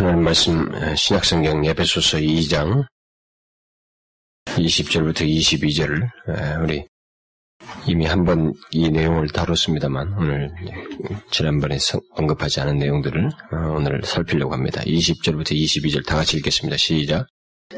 [0.00, 2.86] 하나님 말씀 신약성경 예배소서 2장
[4.46, 6.86] 20절부터 22절을 우리
[7.86, 10.50] 이미 한 번 이 내용을 다뤘습니다만 오늘
[11.30, 11.76] 지난번에
[12.12, 14.80] 언급하지 않은 내용들을 어, 오늘 살피려고 합니다.
[14.86, 16.78] 20절부터 22절 다 같이 읽겠습니다.
[16.78, 17.26] 시작.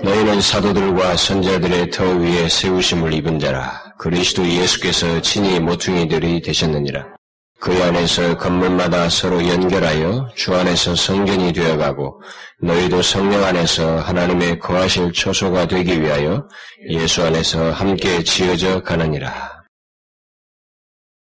[0.05, 7.17] 너희는 사도들과 선자들의 터 위에 세우심을 입은 자라 그리스도 예수께서 친히 모퉁이들이 되셨느니라.
[7.63, 12.21] 그 안에서 건물마다 서로 연결하여 주 안에서 성전이 되어가고
[12.61, 16.49] 너희도 성령 안에서 하나님의 거하실 초소가 되기 위하여
[16.89, 19.63] 예수 안에서 함께 지어져 가느니라.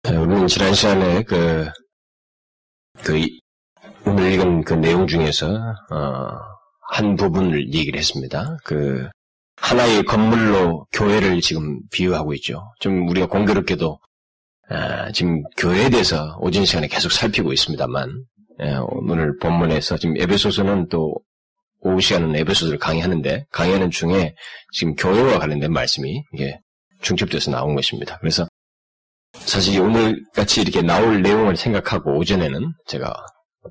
[0.04, 1.68] 우리는 지난 시간에 그,
[3.02, 3.22] 그,
[4.06, 5.46] 오늘 읽은 그 내용 중에서,
[5.90, 6.28] 어,
[6.90, 8.56] 한 부분을 얘기를 했습니다.
[8.64, 9.10] 그,
[9.56, 12.62] 하나의 건물로 교회를 지금 비유하고 있죠.
[12.80, 13.98] 좀 우리가 공교롭게도
[14.70, 18.10] 아, 지금 교회에 대해서 오전 시간에 계속 살피고 있습니다만
[18.62, 21.14] 예, 오늘 본문에서 지금 에베소서는 또
[21.80, 24.34] 오후 시간은 에베소서를 강의하는데 강의하는 중에
[24.72, 26.58] 지금 교회와 관련된 말씀이 이게
[27.02, 28.16] 중첩돼서 나온 것입니다.
[28.20, 28.46] 그래서
[29.34, 33.12] 사실 오늘 같이 이렇게 나올 내용을 생각하고 오전에는 제가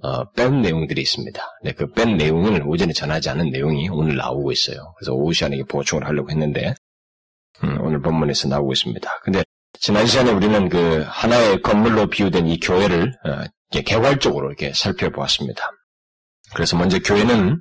[0.02, 1.42] 어, 뺀 내용들이 있습니다.
[1.64, 4.94] 네, 그 뺀 내용을 오전에 전하지 않은 내용이 오늘 나오고 있어요.
[4.98, 6.76] 그래서 오후 시간에 보충을 하려고 했는데
[7.64, 9.10] 음, 오늘 본문에서 나오고 있습니다.
[9.24, 9.44] 근데
[9.84, 13.44] 지난 시간에 우리는 그 하나의 건물로 비유된 이 교회를 어,
[13.84, 15.62] 개괄적으로 이렇게 살펴보았습니다.
[16.56, 17.60] 그래서 먼저 교회는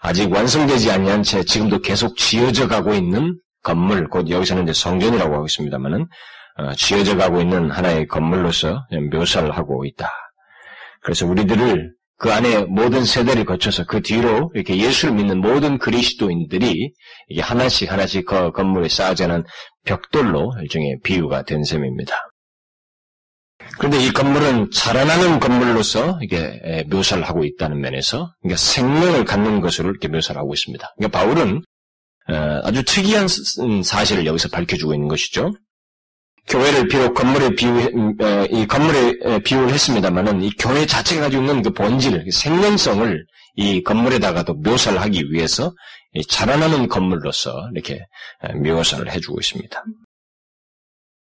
[0.00, 5.46] 아직 완성되지 아니한 채 지금도 계속 지어져 가고 있는 건물, 곧 여기서는 이제 성전이라고 하고
[5.46, 6.06] 있습니다만은
[6.58, 10.12] 어, 지어져 가고 있는 하나의 건물로서 묘사를 하고 있다.
[11.02, 16.92] 그래서 우리들을 그 안에 모든 세대를 거쳐서 그 뒤로 이렇게 예수를 믿는 모든 그리스도인들이
[17.28, 19.44] 이게 하나씩 하나씩 그 건물에 쌓아지는
[19.84, 22.14] 벽돌로 일종의 비유가 된 셈입니다.
[23.78, 30.08] 그런데 이 건물은 자라나는 건물로서 이게 묘사를 하고 있다는 면에서 그러니까 생명을 갖는 것으로 이렇게
[30.08, 30.94] 묘사를 하고 있습니다.
[30.96, 31.62] 그러니까 바울은
[32.30, 33.26] 어, 아주 특이한
[33.84, 35.52] 사실을 여기서 밝혀주고 있는 것이죠.
[36.48, 41.62] 교회를 비록 건물에 비유, 음, 어, 이 건물에 비유를 했습니다만은 이 교회 자체가 가지고 있는
[41.62, 43.24] 그 본질, 그 생명성을
[43.56, 45.74] 이 건물에다가도 묘사를 하기 위해서
[46.28, 48.00] 자라나는 건물로서 이렇게
[48.62, 49.84] 묘사를 해주고 있습니다.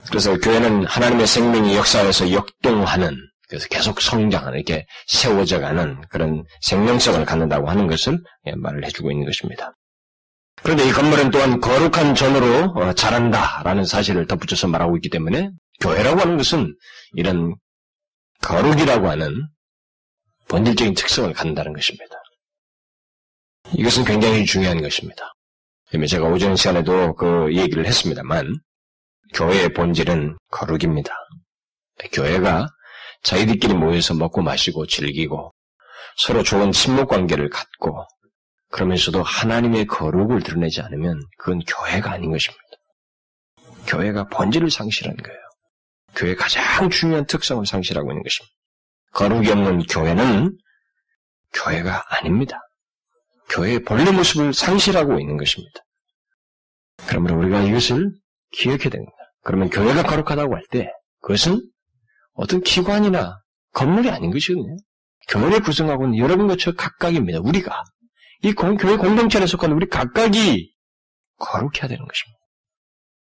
[0.08, 3.16] 그래서 교회는 하나님의 생명이 역사에서 역동하는,
[3.48, 8.18] 그래서 계속 성장하는, 이렇게 세워져가는 그런 생명성을 갖는다고 하는 것을
[8.56, 9.72] 말을 해주고 있는 것입니다.
[10.62, 15.50] 그런데 이 건물은 또한 거룩한 전으로 어, 자란다라는 사실을 덧붙여서 말하고 있기 때문에
[15.80, 16.74] 교회라고 하는 것은
[17.12, 17.54] 이런
[18.42, 19.48] 거룩이라고 하는
[20.48, 22.16] 본질적인 특성을 갖는다는 것입니다.
[23.74, 25.32] 이것은 굉장히 중요한 것입니다.
[26.08, 28.60] 제가 오전 시간에도 그 얘기를 했습니다만
[29.34, 31.12] 교회의 본질은 거룩입니다.
[32.12, 32.68] 교회가
[33.22, 35.52] 자기들끼리 모여서 먹고 마시고 즐기고
[36.16, 38.06] 서로 좋은 친목 관계를 갖고
[38.70, 42.62] 그러면서도 하나님의 거룩을 드러내지 않으면 그건 교회가 아닌 것입니다.
[43.86, 45.38] 교회가 본질을 상실한 거예요.
[46.14, 48.54] 교회 가장 중요한 특성을 상실하고 있는 것입니다.
[49.12, 50.56] 거룩이 없는 교회는
[51.52, 52.60] 교회가 아닙니다.
[53.50, 55.80] 교회의 본래 모습을 상실하고 있는 것입니다.
[57.06, 58.10] 그러므로 우리가 이것을
[58.52, 59.12] 기억해야 됩니다.
[59.42, 60.90] 그러면 교회가 거룩하다고 할 때
[61.20, 61.60] 그것은
[62.32, 63.38] 어떤 기관이나
[63.72, 64.76] 건물이 아닌 것이거든요.
[65.28, 67.40] 교회를 구성하고는 여러분과 저 각각입니다.
[67.40, 67.82] 우리가
[68.42, 70.72] 이 공, 교회 공동체에 속한 우리 각각이
[71.38, 72.38] 거룩해야 되는 것입니다.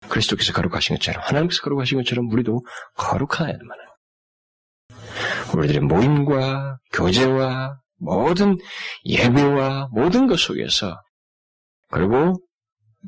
[0.09, 2.61] 그리스도께서 거룩하신 것처럼 하나님께서 거룩하신 것처럼 우리도
[2.95, 3.67] 거룩해야 되는
[5.55, 8.57] 우리들의 모임과 교제와 모든
[9.05, 11.01] 예배와 모든 것 속에서
[11.89, 12.35] 그리고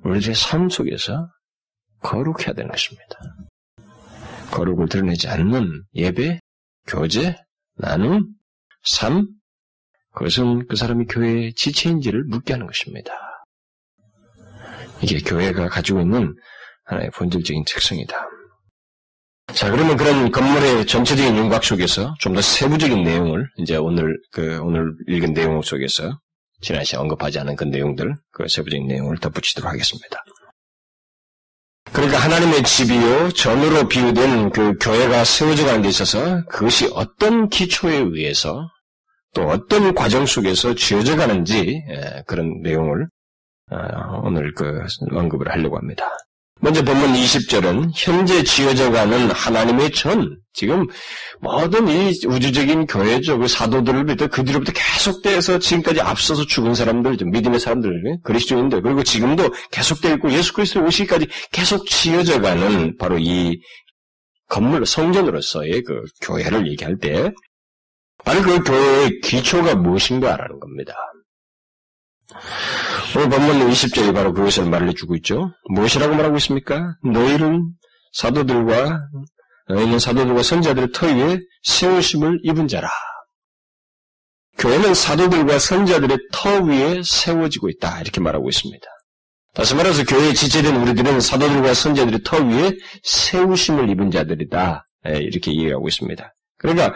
[0.04, 1.30] 우리들의 삶 속에서
[2.02, 3.16] 거룩해야 되는 것입니다.
[4.52, 6.40] 거룩을 드러내지 않는 예배,
[6.88, 7.36] 교제,
[7.76, 8.26] 나눔,
[8.84, 9.28] 삶,
[10.20, 13.14] 그것은 그 사람이 교회의 지체인지를 묻게 하는 것입니다.
[15.02, 16.36] 이게 교회가 가지고 있는
[16.84, 18.28] 하나의 본질적인 특성이다.
[19.54, 24.94] 자, 그러면 그런 건물의 전체적인 윤곽 속에서 좀 더 세부적인 내용을 이제 오늘 그 오늘
[25.08, 26.20] 읽은 내용 속에서
[26.62, 30.22] 지난 시간 언급하지 않은 그 내용들, 그 세부적인 내용을 덧붙이도록 하겠습니다.
[31.94, 38.70] 그러니까 하나님의 집이요 전으로 비유된 그 교회가 세워져 가는 데 있어서 그것이 어떤 기초에 의해서
[39.34, 43.08] 또 어떤 과정 속에서 지어져 가는지 예, 그런 내용을
[43.72, 44.82] 어, 오늘 그
[45.12, 46.06] 언급을 하려고 합니다.
[46.62, 50.88] 먼저 본문 20절은 현재 지어져 가는 하나님의 전, 지금
[51.40, 58.82] 모든 이 우주적인 교회적 사도들을부터 그 뒤로부터 계속돼서 지금까지 앞서서 죽은 사람들, 믿음의 사람들, 그리스도인들,
[58.82, 63.62] 그리고 지금도 계속되어 있고 예수 그리스도 오시기까지 계속 지어져 가는 바로 이
[64.50, 67.32] 건물, 성전으로서의 그 교회를 얘기할 때
[68.24, 70.94] 바로 그 교회의 기초가 무엇인가라는 겁니다.
[73.16, 75.52] 오늘 본문 20절이 바로 그것을 말해주고 있죠.
[75.70, 76.96] 무엇이라고 말하고 있습니까?
[77.04, 77.74] 너희는
[78.14, 79.00] 사도들과
[79.68, 82.90] 너희는 사도들과 선자들의 터 위에 세우심을 입은 자라.
[84.58, 88.02] 교회는 사도들과 선자들의 터 위에 세워지고 있다.
[88.02, 88.86] 이렇게 말하고 있습니다.
[89.54, 92.74] 다시 말해서 교회에 지체된 우리들은 사도들과 선자들의 터 위에
[93.04, 94.86] 세우심을 입은 자들이다.
[95.08, 96.34] 예, 이렇게 이해하고 있습니다.
[96.60, 96.94] 그러니까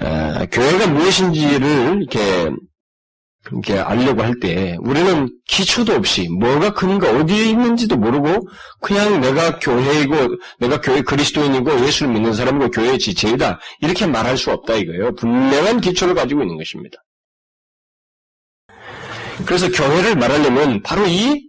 [0.00, 2.50] 어, 교회가 무엇인지를 이렇게
[3.52, 8.48] 이렇게 알려고 할 때 우리는 기초도 없이 뭐가 근거 어디에 있는지도 모르고
[8.80, 10.16] 그냥 내가 교회이고
[10.58, 15.14] 내가 교회 그리스도인이고 예수를 믿는 사람이고 교회의 지체이다 이렇게 말할 수 없다 이거예요.
[15.14, 16.98] 분명한 기초를 가지고 있는 것입니다.
[19.46, 21.48] 그래서 교회를 말하려면 바로 이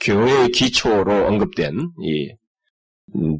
[0.00, 2.32] 교회의 기초로 언급된 이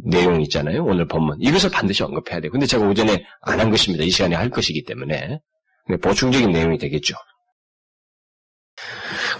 [0.05, 0.85] 내용 있잖아요.
[0.85, 2.51] 오늘 본문 이것을 반드시 언급해야 돼요.
[2.53, 4.05] 근데 제가 오전에 안 한 것입니다.
[4.05, 5.41] 이 시간에 할 것이기 때문에
[6.03, 7.15] 보충적인 내용이 되겠죠.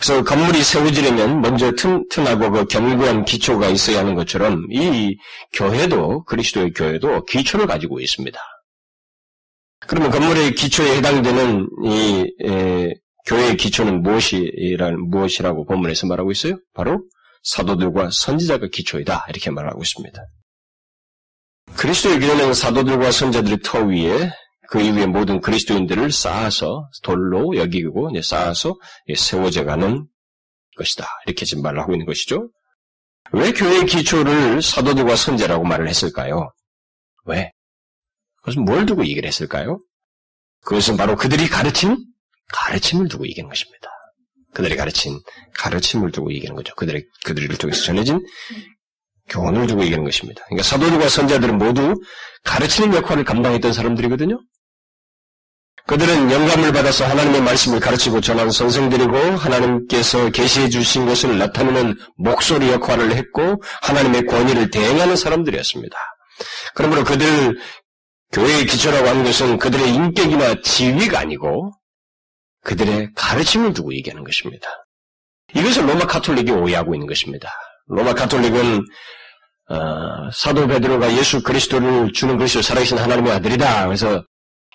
[0.01, 5.17] 그래서 건물이 세워지려면 먼저 튼 튼하고 그 견고한 기초가 있어야 하는 것처럼 이
[5.53, 8.39] 교회도 그리스도의 교회도 기초를 가지고 있습니다.
[9.87, 12.95] 그러면 건물의 기초에 해당되는 이 에,
[13.27, 16.57] 교회의 기초는 무엇이라 무엇이라고 본문에서 말하고 있어요?
[16.75, 17.03] 바로
[17.47, 20.21] 사도들과 선지자가 기초이다 이렇게 말하고 있습니다.
[21.77, 24.31] 그리스도의 교회는 사도들과 선자들의 터 위에
[24.69, 28.75] 그 이후에 모든 그리스도인들을 쌓아서 돌로 여기고 쌓아서
[29.15, 30.07] 세워져가는
[30.77, 31.07] 것이다.
[31.27, 32.51] 이렇게 지금 말을 하고 있는 것이죠.
[33.33, 36.51] 왜 교회의 기초를 사도들과 선제라고 말을 했을까요?
[37.27, 37.53] 왜?
[38.39, 39.79] 그것은 뭘 두고 얘기를 했을까요?
[40.65, 41.97] 그것은 바로 그들이 가르친
[42.53, 43.89] 가르침을 두고 얘기하는 것입니다.
[44.57, 45.21] 그들이 가르친
[45.53, 46.75] 가르침을 두고 얘기하는 거죠.
[46.77, 48.25] 그들의, 그들을 통해서 전해진
[49.29, 50.43] 교훈을 두고 얘기하는 것입니다.
[50.47, 51.95] 그러니까 사도들과 선자들은 모두
[52.43, 54.41] 가르치는 역할을 감당했던 사람들이거든요.
[55.87, 63.15] 그들은 영감을 받아서 하나님의 말씀을 가르치고 전한 선생들이고 하나님께서 계시해 주신 것을 나타내는 목소리 역할을
[63.15, 65.97] 했고 하나님의 권위를 대행하는 사람들이었습니다.
[66.75, 67.59] 그러므로 그들
[68.33, 71.73] 교회의 기초라고 하는 것은 그들의 인격이나 지위가 아니고
[72.67, 74.69] 그들의 가르침을 두고 얘기하는 것입니다.
[75.55, 77.49] 이것을 로마 카톨릭이 오해하고 있는 것입니다.
[77.87, 78.85] 로마 카톨릭은
[79.69, 83.87] 어, 사도 베드로가 예수 그리스도를 주는 것이 살아계신 하나님의 아들이다.
[83.87, 84.25] 그래서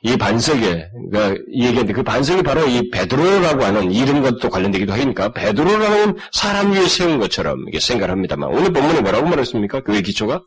[0.03, 5.31] 이 반석에, 그러니까 이 얘기인데 그 반석이 바로 이 베드로라고 하는 이름과 또 관련되기도 하니까
[5.33, 9.81] 베드로라는 사람 위에 세운 것처럼 이게 생각을 합니다만 오늘 본문에 뭐라고 말했습니까?
[9.81, 10.41] 그의 기초가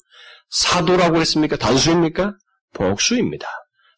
[0.50, 1.56] 사도라고 했습니까?
[1.56, 2.34] 단수입니까?
[2.72, 3.46] 복수입니다.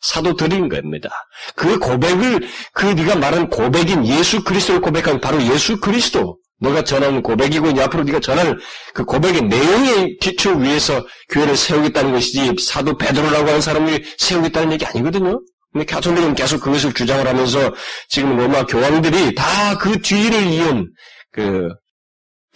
[0.03, 1.11] 사도들인 겁니다.
[1.55, 7.69] 그 고백을 그 네가 말한 고백인 예수 그리스도를 고백한 바로 예수 그리스도 너가 전하는 고백이고
[7.71, 8.59] 이제 앞으로 네가 전할
[8.95, 15.41] 그 고백의 내용의 기초 위에서 교회를 세우겠다는 것이지 사도 베드로라고 하는 사람을 세우겠다는 얘기 아니거든요.
[15.73, 17.75] 근데 가톨릭은 계속 그것을 주장을 하면서
[18.09, 20.91] 지금 로마 교황들이 다 그 뒤를 이은
[21.33, 21.69] 그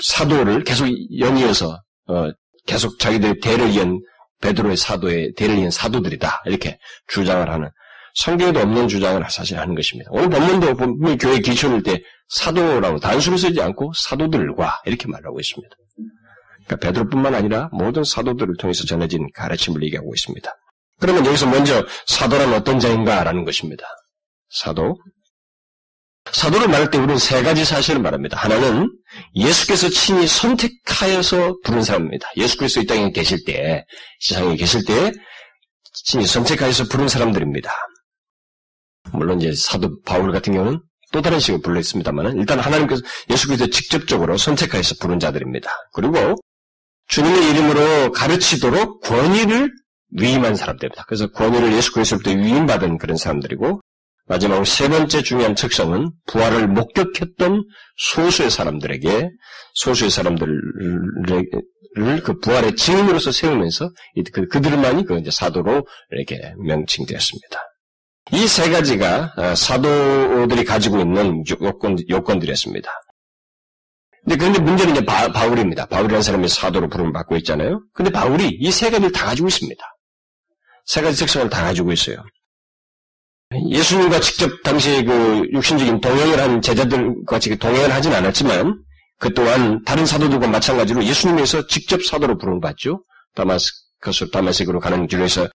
[0.03, 0.89] 사도를 계속
[1.19, 1.79] 연이어서
[2.09, 2.31] 어
[2.67, 4.01] 계속 자기들 대를 이은
[4.41, 4.77] 베드로의
[5.37, 7.71] 대를 이은 사도들이다 이렇게 주장을 하는
[8.15, 10.11] 성경에도 없는 주장을 사실 하는 것입니다.
[10.13, 15.77] 오늘 본문도 본문 교회 기초일 때 사도라고 단수를 쓰지 않고 사도들과 이렇게 말하고 있습니다.
[16.67, 20.51] 그러니까 베드로뿐만 아니라 모든 사도들을 통해서 전해진 가르침을 얘기하고 있습니다.
[21.01, 23.85] 그러면 여기서 먼저 사도란 어떤 자인가라는 것입니다.
[24.51, 24.97] 사도.
[26.33, 28.37] 사도를 말할 때 우리는 세 가지 사실을 말합니다.
[28.37, 28.91] 하나는
[29.35, 32.29] 예수께서 친히 선택하여서 부른 사람입니다.
[32.37, 33.85] 예수께서 이 땅에 계실 때,
[34.21, 35.13] 세상에 계실 때
[36.05, 37.73] 친히 선택하여서 부른 사람들입니다.
[39.13, 40.81] 물론 이제 사도 바울 같은 경우는
[41.13, 45.71] 또 다른 식으로 불러 있습니다만 일단 하나님께서 예수께서 직접적으로 선택하여서 부른 자들입니다.
[45.93, 46.37] 그리고
[47.09, 49.73] 주님의 이름으로 가르치도록 권위를
[50.13, 51.05] 위임한 사람들입니다.
[51.09, 53.81] 그래서 권위를 예수 그리스도부터 위임받은 그런 사람들이고
[54.31, 57.65] 마지막으로 세 번째 중요한 특성은 부활을 목격했던
[57.97, 59.29] 소수의 사람들에게
[59.75, 60.61] 소수의 사람들을
[62.23, 63.91] 그 부활의 증인으로서 세우면서
[64.33, 67.59] 그, 그들만이 그 이제 사도로 이렇게 명칭되었습니다.
[68.33, 72.89] 이 세 가지가 어, 사도들이 가지고 있는 요건, 요건들이었습니다.
[74.23, 75.87] 근데 그런데 문제는 이제 바, 바울입니다.
[75.87, 77.83] 바울이라는 사람이 사도로 부름을 받고 있잖아요.
[77.93, 79.83] 근데 바울이 이 세 가지를 다 가지고 있습니다.
[80.87, 82.23] 세 가지 특성을 다 가지고 있어요.
[83.53, 88.83] 예수님과 직접 당시 그 육신적인 동행을 한 제자들과 같이 동행을 하진 않았지만
[89.19, 93.05] 그 또한 다른 사도들과 마찬가지로 예수님에서 직접 사도로 부름을 받죠.
[93.35, 95.49] 다마스커스 다마스으로 가는 길에서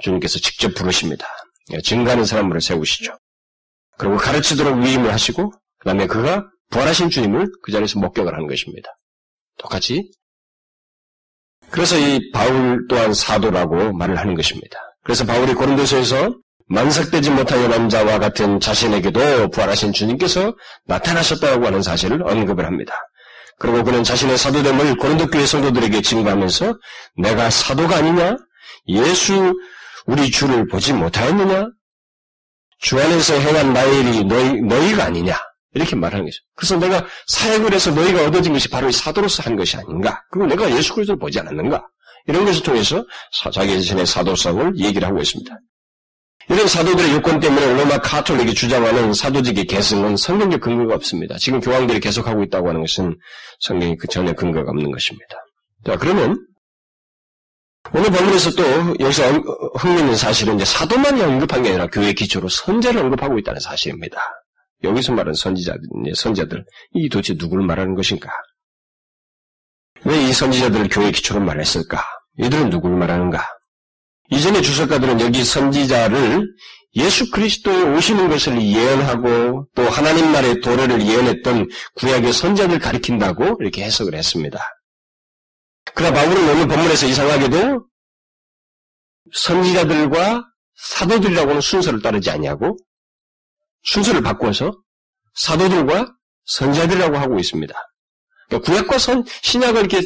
[0.00, 1.26] 주님께서 직접 부르십니다.
[1.84, 3.16] 증가하는 사람으로 세우시죠.
[3.98, 8.90] 그리고 가르치도록 위임을 하시고 그 다음에 그가 부활하신 주님을 그 자리에서 목격을 하는 것입니다.
[9.58, 10.10] 똑같이.
[11.70, 14.78] 그래서 이 바울 또한 사도라고 말을 하는 것입니다.
[15.02, 16.36] 그래서 바울이 고린도서에서
[16.68, 20.54] 만삭되지 못하는 남자와 같은 자신에게도 부활하신 주님께서
[20.86, 22.94] 나타나셨다고 하는 사실을 언급을 합니다.
[23.58, 26.74] 그리고 그는 자신의 사도됨을 고린도 교회 성도들에게 증거하면서
[27.18, 28.36] 내가 사도가 아니냐?
[28.88, 29.54] 예수
[30.06, 31.68] 우리 주를 보지 못하였느냐?
[32.80, 35.36] 주 안에서 행한 나의 일이 너희, 너희가 아니냐?
[35.74, 36.38] 이렇게 말하는 거죠.
[36.54, 40.22] 그래서 내가 사역을 해서 너희가 얻어진 것이 바로 이 사도로서 한 것이 아닌가?
[40.30, 41.82] 그리고 내가 예수 그리스도를 보지 않았는가?
[42.26, 43.04] 이런 것을 통해서
[43.52, 45.54] 자기 자신의 사도성을 얘기를 하고 있습니다.
[46.48, 51.36] 이런 사도들의 요건 때문에 로마 카톨릭이 주장하는 사도직의 계승은 성경적 근거가 없습니다.
[51.38, 53.18] 지금 교황들이 계속하고 있다고 하는 것은
[53.60, 55.36] 성경이 그 전에 근거가 없는 것입니다.
[55.84, 56.46] 자, 그러면
[57.92, 58.62] 오늘 본문에서 또
[59.00, 59.22] 여기서
[59.78, 64.20] 흥미있는 사실은 이제 사도만이 언급한 게 아니라 교회 기초로 선제를 언급하고 있다는 사실입니다.
[64.84, 65.80] 여기서 말하는 선지자들,
[66.14, 68.30] 선자들, 이 도대체 누구를 말하는 것인가?
[70.04, 72.02] 왜 이 선지자들을 교회 기초로 말했을까?
[72.38, 73.44] 이들은 누구를 말하는가?
[74.30, 76.46] 이전의 주석가들은 여기 선지자를
[76.96, 84.14] 예수 그리스도에 오시는 것을 예언하고 또 하나님 나라의 도래를 예언했던 구약의 선자들 가리킨다고 이렇게 해석을
[84.14, 84.58] 했습니다.
[85.94, 87.86] 그러나 바울은 오늘 본문에서 이상하게도
[89.32, 92.78] 선지자들과 사도들이라고 하는 순서를 따르지 아니하고
[93.82, 94.72] 순서를 바꿔서
[95.34, 96.14] 사도들과
[96.46, 97.74] 선자들이라고 하고 있습니다.
[98.48, 100.00] 그러니까 구약과 선, 신약을 이렇게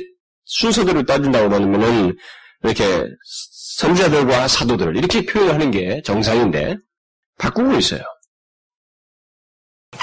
[0.45, 2.17] 순서대로 따진다고 하면은
[2.65, 3.05] 이렇게
[3.81, 6.77] 선자들과 사도들을 이렇게 표현하는 게 정상인데
[7.39, 8.03] 바꾸고 있어요.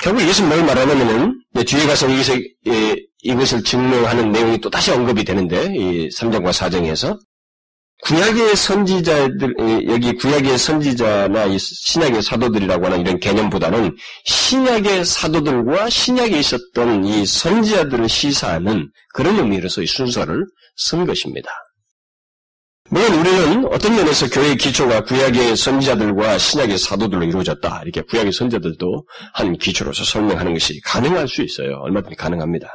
[0.02, 2.08] 결국 이것은 뭘 말하냐면은 뒤에 가서
[3.22, 7.20] 이것을 증명하는 내용이 또 다시 언급이 되는데 이 3장과 4장에서
[8.04, 9.56] 구약의 선지자들
[9.90, 18.10] 여기 구약의 선지자나 이 신약의 사도들이라고 하는 이런 개념보다는 신약의 사도들과 신약에 있었던 이 선지자들을
[18.10, 21.50] 시사하는 그런 의미로서 이 순서를 쓴 것입니다.
[22.90, 27.82] 물론 우리는 어떤 면에서 교회의 기초가 구약의 선지자들과 신약의 사도들로 이루어졌다.
[27.84, 31.80] 이렇게 구약의 선지자들도 한 기초로서 설명하는 것이 가능할 수 있어요.
[31.82, 32.70] 얼마든지 가능합니다.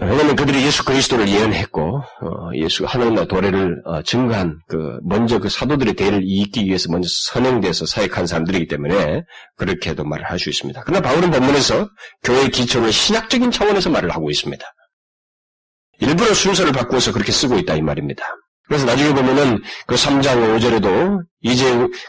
[0.00, 5.94] 왜냐하면 그들이 예수 그리스도를 예언했고 어, 예수 하나님과 도래를 어, 증거한 그 먼저 그 사도들의
[5.94, 9.22] 대를 잇기 위해서 먼저 선행돼서 사역한 사람들이기 때문에
[9.56, 10.82] 그렇게도 말을 할 수 있습니다.
[10.86, 11.88] 그러나 바울은 본문에서
[12.22, 14.64] 교회의 기초를 신학적인 차원에서 말을 하고 있습니다.
[16.00, 18.24] 일부러 순서를 바꾸어서 그렇게 쓰고 있다 이 말입니다.
[18.66, 21.64] 그래서 나중에 보면은 그 3장 5절에도 이제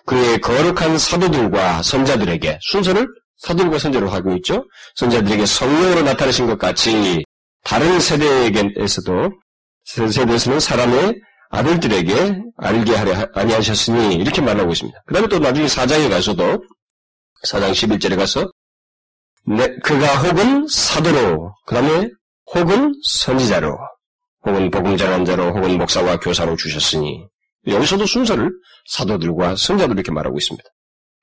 [0.05, 3.07] 그의 거룩한 사도들과 선자들에게 순서를
[3.38, 4.65] 사도들과 선자로 하고 있죠.
[4.95, 7.24] 선자들에게 성령으로 나타나신 것 같이
[7.63, 9.31] 다른 세대에게서도
[9.86, 11.15] 세대에서는 사람의
[11.50, 15.03] 아들들에게 알게 하려 아니하셨으니 이렇게 말하고 있습니다.
[15.05, 16.63] 그 다음에 또 나중에 4장에 가서도
[17.48, 18.51] 4장 11절에 가서
[19.48, 22.07] 네, 그가 혹은 사도로 그 다음에
[22.53, 23.77] 혹은 선지자로,
[24.46, 27.25] 혹은 복음 전한 자로, 혹은 목사와 교사로 주셨으니
[27.67, 28.51] 여기서도 순서를
[28.89, 30.67] 사도들과 선자들 이렇게 말하고 있습니다.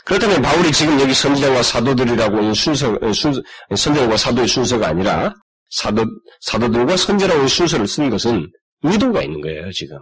[0.05, 3.43] 그렇다면 바울이 지금 여기 선지자와 사도들이라고 순서, 순서
[3.75, 5.35] 선자와 사도의 순서가 아니라
[5.71, 6.05] 사도,
[6.41, 8.51] 사도들과 선자라고 순서를 쓴 것은
[8.83, 9.99] 의도가 있는 거예요, 지금.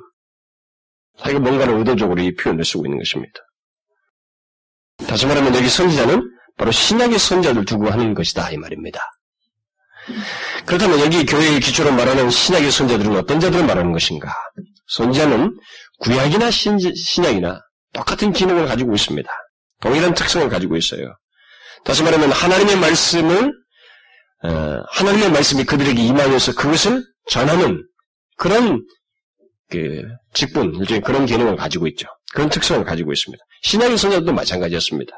[1.18, 3.40] 자기가 뭔가를 의도적으로 이 표현을 쓰고 있는 것입니다.
[5.08, 6.22] 다시 말하면 여기 선지자는
[6.56, 9.00] 바로 신약의 선자를 두고 하는 것이다, 이 말입니다.
[10.64, 14.32] 그렇다면 여기 교회의 기초로 말하는 신약의 선자들은 어떤 자들을 말하는 것인가?
[14.88, 15.56] 선자는
[15.98, 17.60] 구약이나 신, 신약이나
[17.92, 19.28] 똑같은 기능을 가지고 있습니다.
[19.80, 21.14] 동일한 특성을 가지고 있어요.
[21.84, 23.52] 다시 말하면 하나님의 말씀을
[24.44, 27.82] 어, 하나님의 말씀이 그들에게 임하여서 그것을 전하는
[28.36, 28.84] 그런
[29.70, 32.06] 그 직분, 일종의 그런 기능을 가지고 있죠.
[32.32, 33.42] 그런 특성을 가지고 있습니다.
[33.62, 35.16] 신약의 선자도 마찬가지였습니다.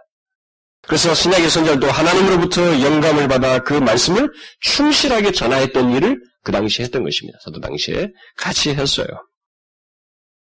[0.88, 7.38] 그래서 신약의 선자도 하나님으로부터 영감을 받아 그 말씀을 충실하게 전하했던 일을 그 당시에 했던 것입니다.
[7.44, 9.06] 저도 당시에 같이 했어요.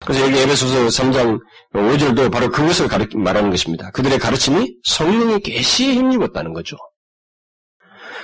[0.03, 1.39] 그래서 여기 에베소서 3장
[1.75, 3.91] 5절도 바로 그것을 말하는 것입니다.
[3.91, 6.75] 그들의 가르침이 성령의 계시에 힘입었다는 거죠.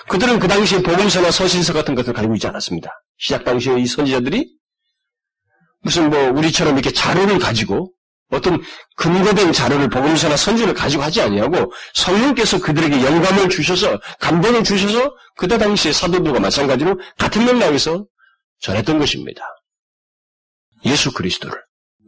[0.09, 2.89] 그들은 그 당시에 복음서나 서신서 같은 것을 가지고 있지 않았습니다.
[3.19, 4.57] 시작 당시에 이 선지자들이
[5.81, 7.93] 무슨 뭐 우리처럼 이렇게 자료를 가지고
[8.29, 8.61] 어떤
[8.97, 15.93] 근거된 자료를 복음서나 선지를 가지고 하지 아니하고 성령께서 그들에게 영감을 주셔서 감동을 주셔서 그때 당시에
[15.93, 18.05] 사도들과 마찬가지로 같은 맥락에서
[18.59, 19.41] 전했던 것입니다.
[20.85, 21.61] 예수 그리스도를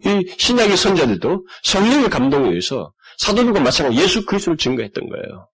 [0.06, 5.50] 이 신약의 선자들도 성령의 감동에 의해서 사도들과 마찬가지로 예수 그리스도를 증거했던 거예요.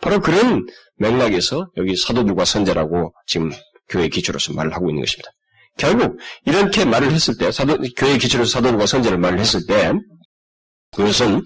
[0.00, 3.52] 바로 그런 맥락에서 여기 사도들과 선자라고 지금
[3.88, 5.30] 교회 기초로서 말을 하고 있는 것입니다.
[5.78, 9.92] 결국 이렇게 말을 했을 때 사도 교회 기초로 사도들과 선자를 말을 했을 때
[10.92, 11.42] 그것은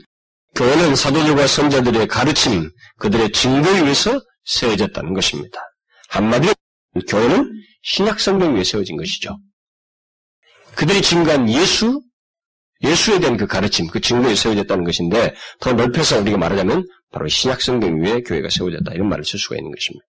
[0.55, 5.61] 교회는 사도들과 선자들의 가르침, 그들의 증거에 의해서 세워졌다는 것입니다.
[6.09, 6.55] 한마디로
[7.09, 7.53] 교회는
[7.83, 9.37] 신약 성경 위에 세워진 것이죠.
[10.75, 12.03] 그들이 증거한 예수,
[12.83, 18.03] 예수에 대한 그 가르침, 그 증거에 세워졌다는 것인데 더 넓혀서 우리가 말하자면 바로 신약 성경
[18.03, 20.07] 위에 교회가 세워졌다 이런 말을 쓸 수가 있는 것입니다.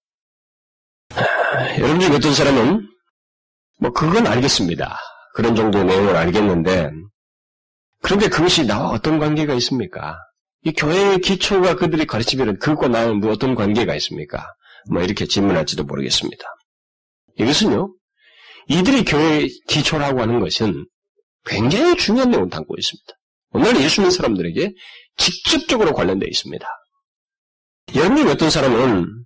[1.12, 2.88] 하, 여러분 중 어떤 사람은
[3.80, 4.98] 뭐 그건 알겠습니다.
[5.34, 6.92] 그런 정도의 내용을 알겠는데
[8.02, 10.18] 그런데 그것이 나와 어떤 관계가 있습니까?
[10.64, 14.46] 이 교회의 기초가 그들이 가르치면 그것과 나는 뭐 어떤 관계가 있습니까?
[14.90, 16.44] 뭐 이렇게 질문할지도 모르겠습니다.
[17.40, 17.94] 이것은요,
[18.70, 20.86] 이들이 교회의 기초라고 하는 것은
[21.46, 23.14] 굉장히 중요한 내용을 담고 있습니다.
[23.52, 24.74] 오늘 예수 믿는 사람들에게
[25.18, 26.68] 직접적으로 관련되어 있습니다.
[27.96, 29.17] 여러분 어떤 사람은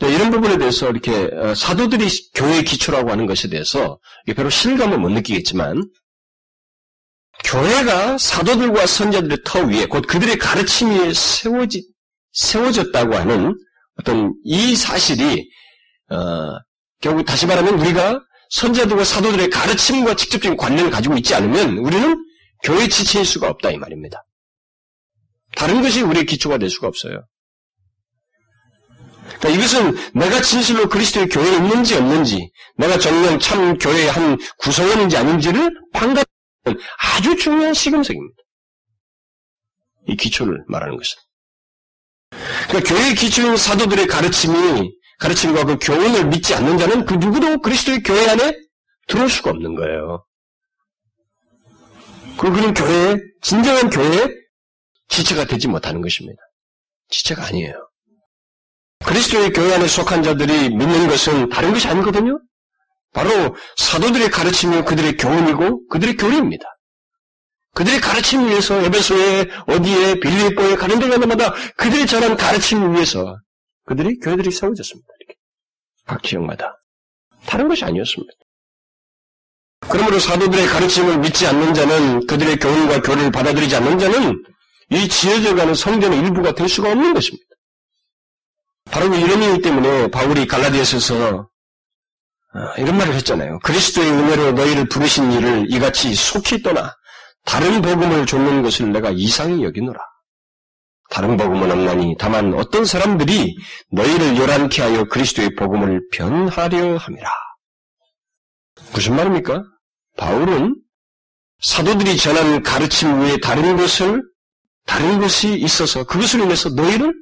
[0.00, 3.98] 이런 부분에 대해서 이렇게 어, 사도들이 교회의 기초라고 하는 것에 대해서
[4.34, 5.88] 별로 실감을 못 느끼겠지만
[7.44, 11.86] 교회가 사도들과 선자들의 터 위에 곧 그들의 가르침 위에 세워지,
[12.32, 13.54] 세워졌다고 하는
[13.98, 15.48] 어떤 이 사실이
[16.10, 16.58] 어,
[17.00, 22.16] 결국 다시 말하면 우리가 선자들과 사도들의 가르침과 직접적인 관련을 가지고 있지 않으면 우리는
[22.62, 24.22] 교회 지체일 수가 없다 이 말입니다.
[25.54, 27.24] 다른 것이 우리의 기초가 될 수가 없어요.
[29.38, 35.70] 그러니까 이것은 내가 진실로 그리스도의 교회에 있는지 없는지, 내가 정녕 참 교회의 한 구성원인지 아닌지를
[35.92, 36.26] 판단하는
[36.98, 38.42] 아주 중요한 시금석입니다.
[40.08, 41.18] 이 기초를 말하는 것은.
[42.68, 48.28] 그러니까 교회의 기초인 사도들의 가르침이 가르침과 그 교훈을 믿지 않는 자는 그 누구도 그리스도의 교회
[48.28, 48.54] 안에
[49.06, 50.24] 들어올 수가 없는 거예요.
[52.38, 54.28] 그리고 교회, 진정한 교회의
[55.08, 56.38] 지체가 되지 못하는 것입니다.
[57.08, 57.85] 지체가 아니에요.
[59.06, 62.40] 그리스도의 교회 안에 속한 자들이 믿는 것은 다른 것이 아니거든요?
[63.12, 66.64] 바로 사도들의 가르침이 그들의 교훈이고 그들의 교리입니다.
[67.74, 73.38] 그들의 가르침 위해서 에베소에 어디에 빌리보에 가는 데 가는마다 그들이 전한 가르침 위해서
[73.84, 75.08] 그들이 교회들이 세워졌습니다.
[75.20, 75.34] 이렇게.
[76.04, 76.72] 각 지역마다.
[77.46, 78.32] 다른 것이 아니었습니다.
[79.88, 84.42] 그러므로 사도들의 가르침을 믿지 않는 자는 그들의 교훈과 교리를 받아들이지 않는 자는
[84.90, 87.45] 이 지어져가는 성전의 일부가 될 수가 없는 것입니다.
[88.90, 91.48] 바로 이런 이유 때문에 바울이 갈라디아서서
[92.54, 93.58] 어, 이런 말을 했잖아요.
[93.60, 96.94] 그리스도의 은혜로 너희를 부르신 일을 이같이 속히 떠나
[97.44, 99.98] 다른 복음을 줬는 것을 내가 이상히 여기노라.
[101.10, 103.54] 다른 복음은 없나니 다만 어떤 사람들이
[103.92, 107.30] 너희를 요란케 하여 그리스도의 복음을 변하려 함이라.
[108.92, 109.62] 무슨 말입니까?
[110.16, 110.74] 바울은
[111.60, 114.22] 사도들이 전한 가르침 외에 다른 것을
[114.86, 117.12] 다른 것이 있어서 그것을 인해서 너희를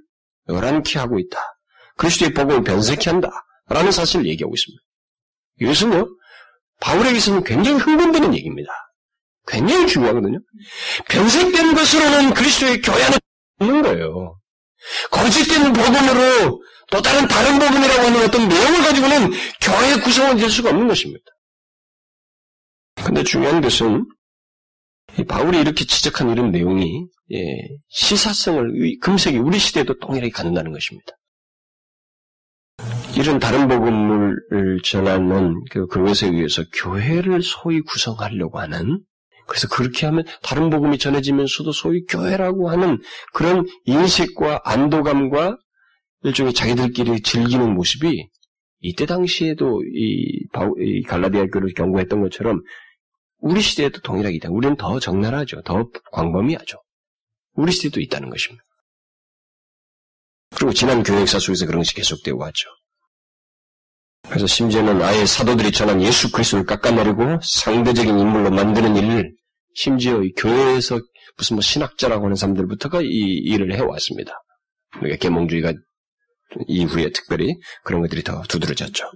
[0.48, 1.53] 요란케 하고 있다.
[1.96, 3.30] 그리스도의 복음을 변색케 한다.
[3.68, 4.82] 라는 사실을 얘기하고 있습니다.
[5.60, 6.06] 이것은요,
[6.80, 8.70] 바울에게서는 굉장히 흥분되는 얘기입니다.
[9.46, 10.38] 굉장히 중요하거든요.
[11.08, 13.16] 변색된 것으로는 그리스도의 교회 안에
[13.60, 14.38] 없는 거예요.
[15.10, 19.30] 거짓된 복음으로 또 다른 다른 복음이라고 하는 어떤 내용을 가지고는
[19.60, 21.24] 교회 구성원 될 수가 없는 것입니다.
[22.96, 24.04] 근데 중요한 것은
[25.28, 27.38] 바울이 이렇게 지적한 이런 내용이 예,
[27.88, 31.12] 시사성을 금색이 우리 시대에도 동일하게 갖는다는 것입니다.
[33.16, 39.02] 이런 다른 복음을 전하는 그 그것에 의해서 교회를 소위 구성하려고 하는
[39.46, 42.98] 그래서 그렇게 하면 다른 복음이 전해지면서도 소위 교회라고 하는
[43.32, 45.58] 그런 인식과 안도감과
[46.22, 48.28] 일종의 자기들끼리 즐기는 모습이
[48.80, 50.46] 이때 당시에도 이,
[50.78, 52.62] 이 갈라디아 교를 경고했던 것처럼
[53.38, 54.48] 우리 시대에도 동일하게 있다.
[54.50, 55.62] 우리는 더 적나라하죠.
[55.62, 56.78] 더 광범위하죠.
[57.52, 58.64] 우리 시대도 있다는 것입니다.
[60.54, 62.68] 그리고 지난 교회 역사 속에서 그런 것이 계속되고 왔죠.
[64.28, 69.32] 그래서 심지어는 아예 사도들이 전한 예수 그리스도를 깎아내리고 상대적인 인물로 만드는 일을
[69.74, 71.00] 심지어 이 교회에서
[71.36, 74.32] 무슨 뭐 신학자라고 하는 사람들부터가 이 일을 해왔습니다.
[74.92, 75.72] 그러니까 계몽주의가
[76.68, 79.10] 이후에 특별히 그런 것들이 더 두드러졌죠.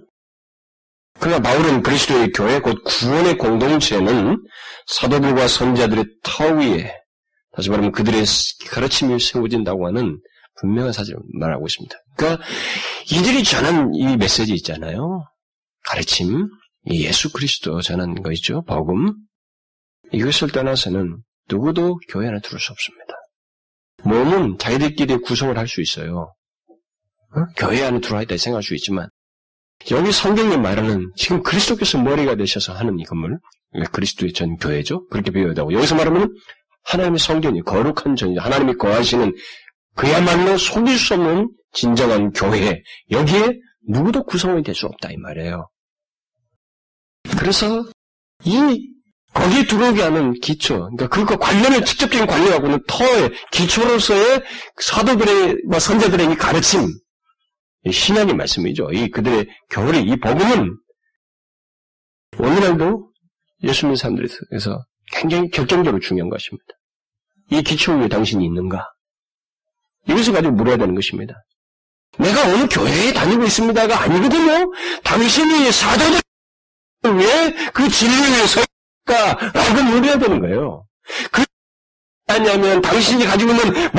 [1.19, 4.37] 그러나 바울은 그리스도의 교회 곧 구원의 공동체는
[4.87, 6.93] 사도들과 선자들의 터 위에
[7.53, 8.23] 다시 말하면 그들의
[8.69, 10.15] 가르침이 세워진다고 하는
[10.61, 11.95] 분명한 사실을 말하고 있습니다.
[12.17, 12.43] 그러니까
[13.11, 15.25] 이들이 전한 이 메시지 있잖아요.
[15.85, 16.47] 가르침,
[16.91, 18.63] 예수 그리스도 전한 거 있죠.
[18.63, 19.13] 복음.
[20.11, 21.17] 이것을 떠나서는
[21.49, 23.13] 누구도 교회 안에 들어올 수 없습니다.
[24.03, 26.31] 몸은 자기들끼리 구성을 할 수 있어요.
[27.35, 27.45] 어?
[27.57, 29.07] 교회 안에 들어와 있다 생각할 수 있지만
[29.91, 33.37] 여기 성경에 말하는 지금 그리스도께서 머리가 되셔서 하는 이 건물
[33.91, 35.07] 그리스도의 전 교회죠.
[35.09, 36.33] 그렇게 비유하다고 여기서 말하면
[36.85, 39.35] 하나님의 성전이 거룩한 전이 하나님이 거하시는
[39.95, 45.69] 그야말로 속일 수 없는 진정한 교회 여기에 누구도 구성원이 될 수 없다 이 말이에요.
[47.37, 47.83] 그래서
[48.45, 48.89] 이
[49.33, 54.41] 거기에 들어오게 하는 기초, 그러니까 그것과 관련을 직접적인 관련하고는 터의 기초로서의
[54.81, 56.87] 사도들의 뭐 선자들의 이 가르침,
[57.85, 58.89] 이 신약의 말씀이죠.
[58.91, 60.75] 이 그들의 교리, 이 복음은
[62.39, 63.11] 오늘날도
[63.63, 66.65] 예수 믿는 사람들에서 굉장히 결정적으로 중요한 것입니다.
[67.51, 68.87] 이 기초 위에 당신이 있는가?
[70.09, 71.35] 이것을 가지고 물어야 되는 것입니다.
[72.17, 74.71] 내가 어느 교회에 다니고 있습니다가 아니거든요.
[75.03, 76.19] 당신이 사도들
[77.03, 80.85] 왜그 진리에 서니까 라고 물어야 되는 거예요.
[81.31, 81.45] 그
[82.27, 83.89] 아니냐면 당신이 가지고 있는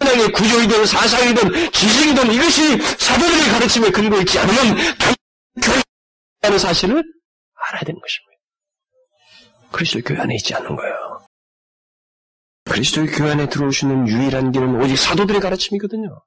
[0.00, 4.76] 모양의 구조이든 사상이든 지식이든 이것이 사도들의 가르침에 근거 있지 않으면
[5.62, 7.02] 교회라는 사실을
[7.54, 8.28] 알아야 되는 것입니다.
[9.72, 10.94] 그리스도 교회 안에 있지 않는 거예요.
[12.78, 16.22] 그리스도의 교회 안에 들어오시는 유일한 길은 오직 사도들의 가르침이거든요.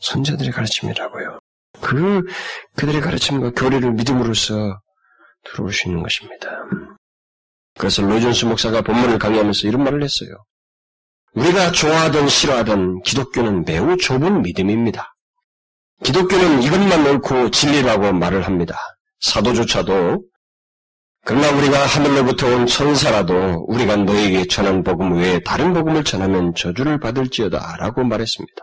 [0.00, 1.40] 선자들의 가르침이라고요.
[1.80, 2.22] 그,
[2.76, 4.80] 그들의 가르침과 교리를 믿음으로써
[5.86, 6.48] 있는 것입니다.
[7.76, 10.30] 그래서 로이존스 목사가 본문을 강의하면서 이런 말을 했어요.
[11.32, 15.12] 우리가 좋아하든 싫어하든 기독교는 매우 좁은 믿음입니다.
[16.04, 18.78] 기독교는 이것만 옳고 진리라고 말을 합니다.
[19.18, 20.22] 사도조차도
[21.24, 27.76] 그러나 우리가 하늘로부터 온 천사라도 우리가 너에게 전한 복음 외에 다른 복음을 전하면 저주를 받을지어다
[27.78, 28.54] 라고 말했습니다.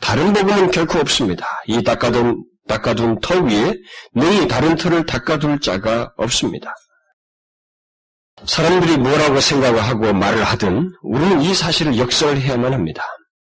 [0.00, 1.46] 다른 복음은 결코 없습니다.
[1.66, 3.74] 이 닦아둔, 닦아둔 터 위에
[4.14, 6.74] 능히 다른 터를 닦아둘 자가 없습니다.
[8.44, 13.02] 사람들이 뭐라고 생각하고 말을 하든 우리는 이 사실을 역설해야만 합니다.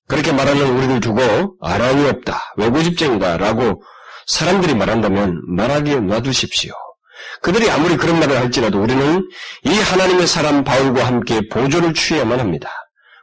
[0.09, 3.83] 그렇게 말하는 우리를 두고 아랑이 없다, 외고집쟁이다 라고
[4.27, 6.73] 사람들이 말한다면 말하기에 놔두십시오.
[7.42, 9.29] 그들이 아무리 그런 말을 할지라도 우리는
[9.64, 12.70] 이 하나님의 사람 바울과 함께 보조를 취해야만 합니다.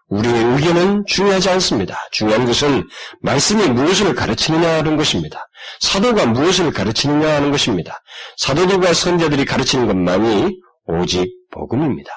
[0.08, 1.98] 우리의 의견은 중요하지 않습니다.
[2.12, 2.88] 중요한 것은
[3.22, 5.46] 말씀이 무엇을 가르치느냐 하는 것입니다.
[5.80, 8.00] 사도가 무엇을 가르치느냐 하는 것입니다.
[8.38, 12.12] 사도들과 선자들이 가르치는 것만이 오직 복음입니다.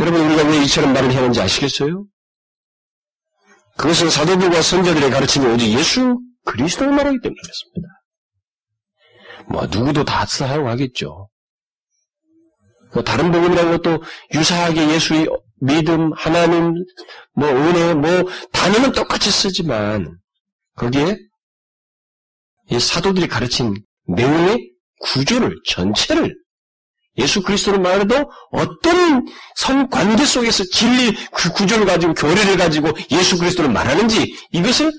[0.00, 2.04] 여러분 우리가 왜 이처럼 말을 해는지 아시겠어요?
[3.76, 7.88] 그것은 사도들과 선자들의 가르침이 오직 예수 그리스도를 말하기 때문에 그렇습니다.
[9.48, 11.26] 뭐 누구도 다 쓰하고 하겠죠.
[12.92, 14.02] 뭐 다른 복음이라는 것도
[14.32, 15.26] 유사하게 예수의
[15.60, 16.74] 믿음, 하나님,
[17.34, 20.18] 뭐 은혜, 뭐 단어는 똑같이 쓰지만
[20.76, 21.16] 거기에
[22.70, 23.74] 이 사도들이 가르친
[24.06, 26.34] 내용의 구조를 전체를
[27.18, 34.34] 예수 그리스도를 말해도 어떤 성관계 속에서 진리 그 구조를 가지고 교리를 가지고 예수 그리스도를 말하는지
[34.52, 34.92] 이것을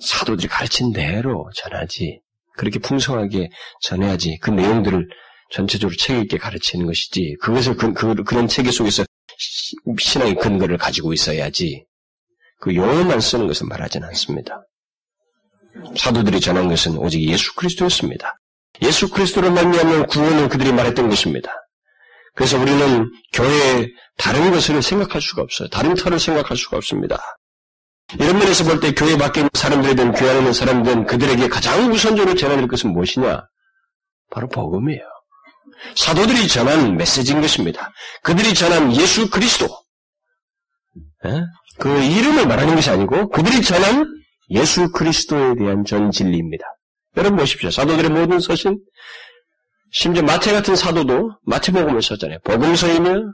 [0.00, 2.20] 사도들이 가르친 대로 전하지
[2.56, 3.50] 그렇게 풍성하게
[3.82, 5.08] 전해야지 그 내용들을
[5.50, 9.04] 전체적으로 책 있게 가르치는 것이지 그것을 그, 그, 그 런 체계 속에서
[9.98, 11.84] 신앙의 근거를 가지고 있어야지
[12.60, 14.60] 그 용어만 쓰는 것은 말하지는 않습니다.
[15.96, 18.34] 사도들이 전한 것은 오직 예수 그리스도였습니다.
[18.82, 21.50] 예수 그리스도를 말미암는 구원을 그들이 말했던 것입니다.
[22.34, 25.68] 그래서 우리는 교회에 다른 것을 생각할 수가 없어요.
[25.68, 27.18] 다른 터를 생각할 수가 없습니다.
[28.18, 32.34] 이런 면에서 볼 때 교회 밖에 있는 사람들이든 교회 안에 있는 사람들은 그들에게 가장 우선적으로
[32.34, 33.42] 전해야 될 것은 무엇이냐?
[34.30, 35.02] 바로 복음이에요.
[35.94, 37.90] 사도들이 전한 메시지인 것입니다.
[38.22, 39.66] 그들이 전한 예수 그리스도.
[41.26, 41.42] 에?
[41.78, 44.06] 그 이름을 말하는 것이 아니고 그들이 전한
[44.50, 46.64] 예수 그리스도에 대한 전 진리입니다.
[47.16, 47.70] 여러분 보십시오.
[47.70, 48.78] 사도들의 모든 서신,
[49.92, 52.38] 심지어 마태 같은 사도도 마태복음을 썼잖아요.
[52.44, 53.32] 복음서이며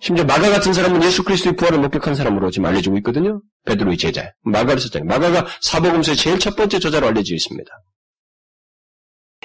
[0.00, 3.40] 심지어 마가 같은 사람은 예수 그리스도의 부활을 목격한 사람으로 지금 알려지고 있거든요.
[3.64, 4.30] 베드로의 제자.
[4.42, 5.06] 마가를 썼잖아요.
[5.08, 7.70] 마가가 사복음서의 제일 첫 번째 저자로 알려져 있습니다.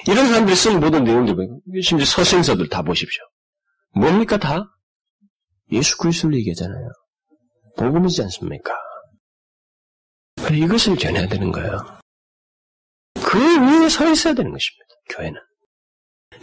[0.08, 1.36] 이런 사람들이 쓴 모든 내용들,
[1.82, 3.22] 심지어 서신서들 다 보십시오.
[3.94, 4.64] 뭡니까 다?
[5.70, 6.88] 예수 그리스도를 얘기하잖아요.
[7.76, 8.74] 복음이지 않습니까?
[10.52, 12.00] 이것을 전해야 되는 거예요.
[13.14, 14.84] 그 위에 서 있어야 되는 것입니다.
[15.10, 15.40] 교회는.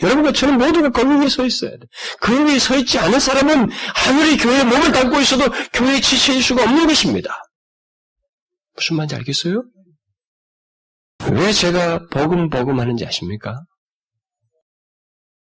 [0.02, 1.80] 여러분과 저는 모두가 그 위에 서 있어야 돼.
[2.22, 3.70] 그 위에 서 있지 않은 사람은
[4.08, 7.44] 아무리 교회에 몸을 담고 있어도 교회에 지체일 수가 없는 것입니다.
[8.76, 9.64] 무슨 말인지 알겠어요?
[11.32, 13.62] 왜 제가 버금 버금 하는지 아십니까?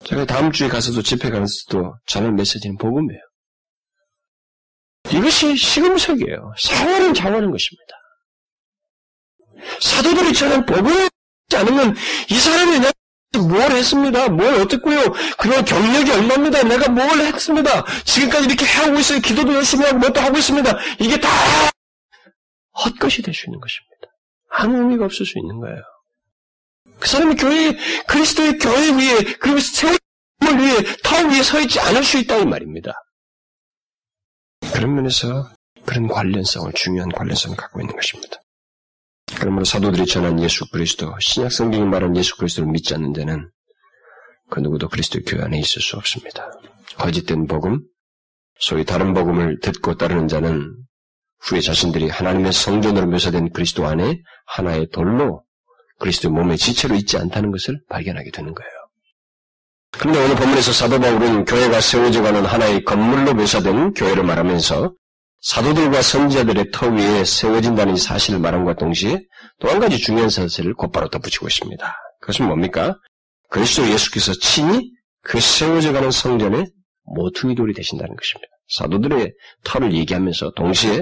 [0.05, 3.21] 제가 다음 주에 가서도 집회 가서도 전할 메시지는 복음이에요.
[5.11, 6.53] 이것이 시금석이에요.
[6.57, 7.95] 사활은 장하는 것입니다.
[9.81, 11.95] 사도들이 전한 복음을 하지 않으면
[12.29, 12.91] 이 사람이 내가
[13.37, 14.29] 뭘 했습니다.
[14.29, 15.13] 뭘 어떻고요.
[15.37, 16.63] 그런 경력이 얼마입니다.
[16.63, 17.85] 내가 뭘 했습니다.
[18.03, 19.19] 지금까지 이렇게 해오고 있어요.
[19.19, 20.71] 기도도 열심히 하고 뭣도 하고 있습니다.
[20.99, 21.29] 이게 다
[22.85, 23.89] 헛것이 될 수 있는 것입니다.
[24.49, 25.81] 아무 의미가 없을 수 있는 거예요.
[26.99, 29.99] 그 사람이 교회, 그리스도의 교회 위에, 그리고 세월을
[30.57, 32.93] 위해, 터 위에 서 있지 않을 수 있다, 이 말입니다.
[34.73, 35.49] 그런 면에서
[35.85, 38.37] 그런 관련성을, 중요한 관련성을 갖고 있는 것입니다.
[39.39, 43.49] 그러므로 사도들이 전한 예수 그리스도, 신약 성경이 말한 예수 그리스도를 믿지 않는 데는
[44.49, 46.51] 그 누구도 그리스도 교회 안에 있을 수 없습니다.
[46.97, 47.79] 거짓된 복음,
[48.59, 50.75] 소위 다른 복음을 듣고 따르는 자는
[51.41, 55.41] 후에 자신들이 하나님의 성전으로 묘사된 그리스도 안에 하나의 돌로
[55.99, 58.71] 그리스도 몸의 지체로 있지 않다는 것을 발견하게 되는 거예요.
[59.91, 64.93] 그런데 오늘 본문에서 사도 바울은 교회가 세워져가는 하나의 건물로 묘사된 교회를 말하면서
[65.41, 69.21] 사도들과 선지자들의 터 위에 세워진다는 사실을 말함과 동시에
[69.59, 71.95] 또 한 가지 중요한 사실을 곧바로 덧붙이고 있습니다.
[72.21, 72.97] 그것은 뭡니까?
[73.49, 76.65] 그리스도 예수께서 친히 그 세워져 가는 성전의
[77.03, 78.49] 모퉁이 돌이 되신다는 것입니다.
[78.69, 81.01] 사도들의 터를 얘기하면서 동시에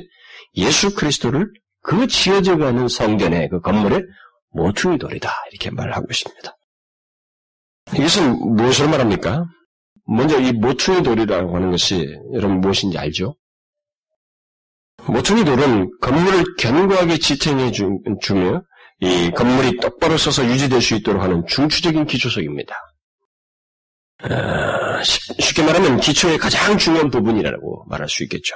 [0.56, 4.04] 예수 그리스도를 그 지어져 가는 성전의 그 건물의
[4.52, 6.56] 모퉁이 돌이다 이렇게 말을 하고 있습니다.
[7.96, 9.46] 이것은 무엇을 말합니까?
[10.08, 13.36] 먼저 이 모퉁이 돌이라고 하는 것이 여러분 무엇인지 알죠?
[15.12, 18.62] 모퉁이 돌은 건물을 견고하게 지탱해 주며
[19.00, 22.76] 이 건물이 똑바로 서서 유지될 수 있도록 하는 중추적인 기초석입니다.
[24.24, 28.56] 어, 쉽게 말하면 기초의 가장 중요한 부분이라고 말할 수 있겠죠.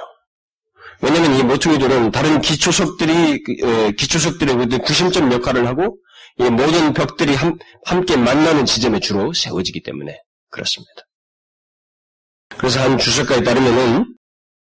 [1.00, 5.98] 왜냐하면 이 모퉁이돌은 다른 기초석들이 어, 기초석들의 그 구심점 역할을 하고
[6.38, 10.18] 이 모든 벽들이 함, 함께 만나는 지점에 주로 세워지기 때문에
[10.50, 10.92] 그렇습니다.
[12.56, 14.06] 그래서 한 주석가에 따르면은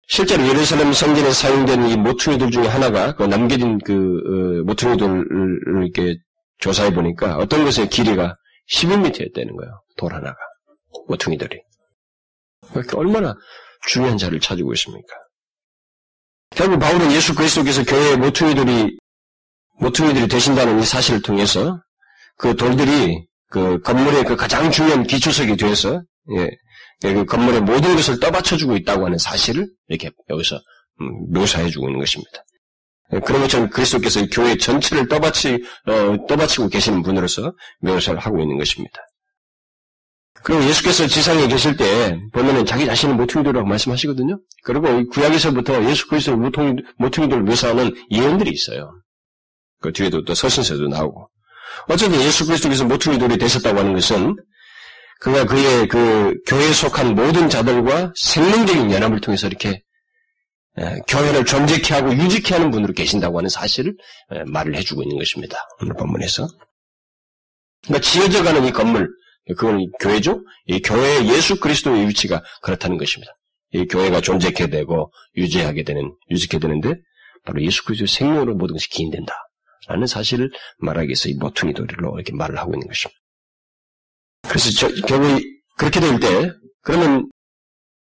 [0.07, 6.17] 실제로 예루살렘 성전에 사용된 이 모퉁이들 중에 하나가 그 남겨진 그 어, 모퉁이들을 이렇게
[6.59, 8.35] 조사해 보니까 어떤 것의 길이가
[8.69, 9.77] 11m였다는 거예요.
[9.97, 10.37] 돌 하나가
[11.07, 11.61] 모퉁이들이
[12.69, 13.35] 그러니까 얼마나
[13.87, 15.15] 중요한 자리를 차지고 있습니까?
[16.51, 18.97] 결국 바울은 예수 그리스도께서 교회의 모퉁이들이
[19.79, 21.81] 모퉁이들이 되신다는 이 사실을 통해서
[22.37, 26.01] 그 돌들이 그 건물의 그 가장 중요한 기초석이 되어서
[26.37, 26.49] 예, 예,
[27.01, 30.61] 그 건물의 모든 것을 떠받쳐주고 있다고 하는 사실을 이렇게 여기서
[31.01, 32.43] 음, 묘사해주고 있는 것입니다.
[33.13, 39.01] 예, 그런 것처럼 그리스도께서 교회 전체를 떠받치, 어, 떠받치고 계시는 분으로서 묘사를 하고 있는 것입니다.
[40.43, 44.39] 그리고 예수께서 지상에 계실 때 보면은 자기 자신을 모퉁이돌이라고 말씀하시거든요.
[44.63, 48.91] 그리고 구약에서부터 예수 그리스도 모퉁이, 모퉁이돌을 묘사하는 예언들이 있어요.
[49.81, 51.27] 그 뒤에도 또 서신서도 나오고.
[51.89, 54.35] 어쨌든 예수 그리스도께서 모퉁이돌이 되셨다고 하는 것은
[55.21, 59.83] 그가 그의 그 교회에 속한 모든 자들과 생명적인 연합을 통해서 이렇게
[61.07, 63.95] 교회를 존재케 하고 유지케 하는 분으로 계신다고 하는 사실을
[64.47, 65.57] 말을 해주고 있는 것입니다.
[65.79, 66.47] 오늘 본문에서.
[67.83, 69.09] 그러니까 지어져가는 이 건물,
[69.57, 70.41] 그건 교회죠?
[70.65, 73.31] 이 교회의 예수 그리스도의 위치가 그렇다는 것입니다.
[73.73, 76.95] 이 교회가 존재케 되고 유지하게 되는, 유지케 되는데
[77.45, 79.33] 바로 예수 그리스도의 생명으로 모든 것이 기인된다.
[79.87, 83.20] 라는 사실을 말하기 위해서 이 모퉁이 도리로 이렇게 말을 하고 있는 것입니다.
[84.51, 85.41] 그래서 저, 결국
[85.77, 87.29] 그렇게 될 때, 그러면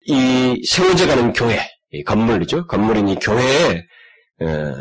[0.06, 2.68] 이 세워져가는 교회, 이 건물이죠.
[2.68, 3.84] 건물인 이 교회에
[4.42, 4.76] 어,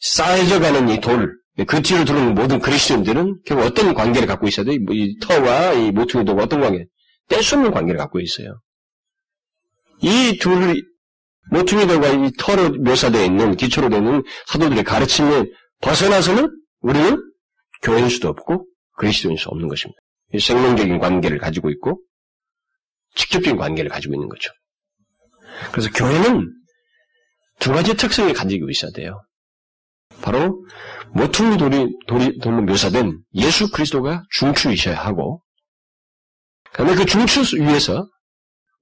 [0.00, 4.76] 쌓여져 가는 이 돌, 그 뒤를 두는 모든 그리스도인들은 결국 어떤 관계를 갖고 있어야 돼?
[4.90, 6.84] 이 터와 이 모퉁이 도가 어떤 관계?
[7.28, 8.60] 뗄 수 없는 관계를 갖고 있어요.
[10.00, 10.82] 이 둘,
[11.52, 15.44] 모퉁이들과 이 터로 묘사되어 있는, 기초로 되는 사도들의 가르침에
[15.80, 17.22] 벗어나서는 우리는
[17.82, 18.66] 교회일 수도 없고
[18.96, 20.01] 그리스도인 수 없는 것입니다.
[20.38, 22.00] 생명적인 관계를 가지고 있고
[23.14, 24.50] 직접적인 관계를 가지고 있는 거죠.
[25.70, 26.50] 그래서 교회는
[27.58, 29.22] 두 가지 특성을 가지고 있어야 돼요.
[30.20, 30.64] 바로
[31.12, 35.42] 모퉁이 돌이, 돌이, 돌로 묘사된 예수 그리스도가 중추이셔야 하고,
[36.72, 38.06] 그다음에 그 중추 위에서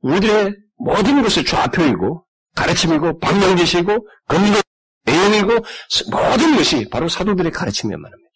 [0.01, 4.63] 우리들의 모든 것의 좌표이고, 가르침이고, 방향제시고, 근거,
[5.05, 5.65] 내용이고,
[6.11, 8.31] 모든 것이 바로 사도들의 가르침이란 말입니다.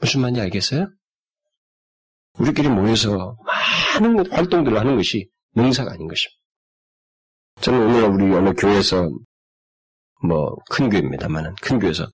[0.00, 0.88] 무슨 말인지 알겠어요?
[2.38, 3.34] 우리끼리 모여서
[4.00, 6.40] 많은 활동들을 하는 것이 능사가 아닌 것입니다.
[7.60, 9.08] 저는 오늘 우리 어느 교회에서
[10.26, 12.06] 뭐 큰 교회입니다만은 큰 교회에서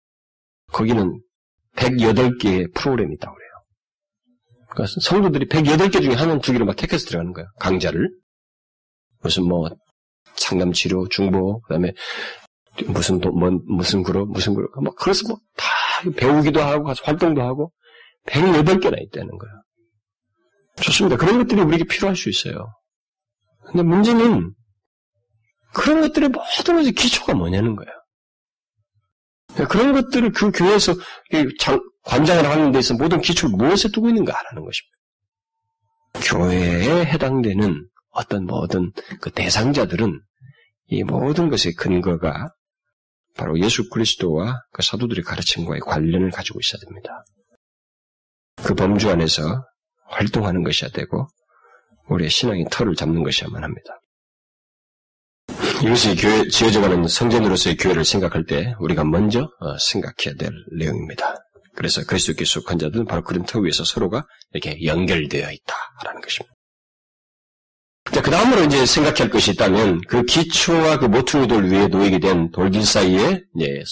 [0.73, 1.21] 거기는
[1.77, 3.51] 108개의 프로그램이 있다고 그래요.
[4.71, 7.49] 그러니까 성도들이 108개 중에 하나는 두 개를 막 택해서 들어가는 거예요.
[7.61, 8.09] 강좌를.
[9.23, 9.69] 무슨 뭐
[10.37, 11.93] 상담 치료, 중보, 그다음에
[12.87, 17.41] 무슨 도, 뭐, 무슨 그룹, 무슨 그룹, 막 그래서 뭐 다 배우기도 하고 가서 활동도
[17.43, 17.73] 하고
[18.27, 19.55] 108개나 있다는 거예요.
[20.83, 21.17] 좋습니다.
[21.17, 22.67] 그런 것들이 우리에게 필요할 수 있어요.
[23.67, 24.55] 근데 문제는
[25.75, 27.93] 그런 것들의 모든 것의 기초가 뭐냐는 거예요.
[29.69, 30.95] 그런 것들을 그 교회에서
[32.05, 34.97] 관장을 하는 데서 모든 기초를 무엇에 두고 있는가 하는 것입니다.
[36.23, 40.21] 교회에 해당되는 어떤 모든 그 대상자들은
[40.89, 42.49] 이 모든 것의 근거가
[43.35, 47.25] 바로 예수 그리스도와 그 사도들의 가르침과의 관련을 가지고 있어야 됩니다.
[48.65, 49.63] 그 범주 안에서
[50.09, 51.29] 활동하는 것이야 되고
[52.09, 54.01] 우리의 신앙의 털을 잡는 것이야만 합니다.
[55.83, 61.35] 이것이 교회 지어져가는 성전으로서의 교회를 생각할 때 우리가 먼저 어, 생각해야 될 내용입니다.
[61.75, 66.55] 그래서 그리스도께 속한 자들은 바로 그런 터 위에서 서로가 이렇게 연결되어 있다라는 것입니다.
[68.13, 72.51] 자, 그 다음으로 이제 생각할 것이 있다면 그 기초와 그 모퉁이 돌 위에 놓이게 된
[72.51, 73.83] 돌들 사이에 이제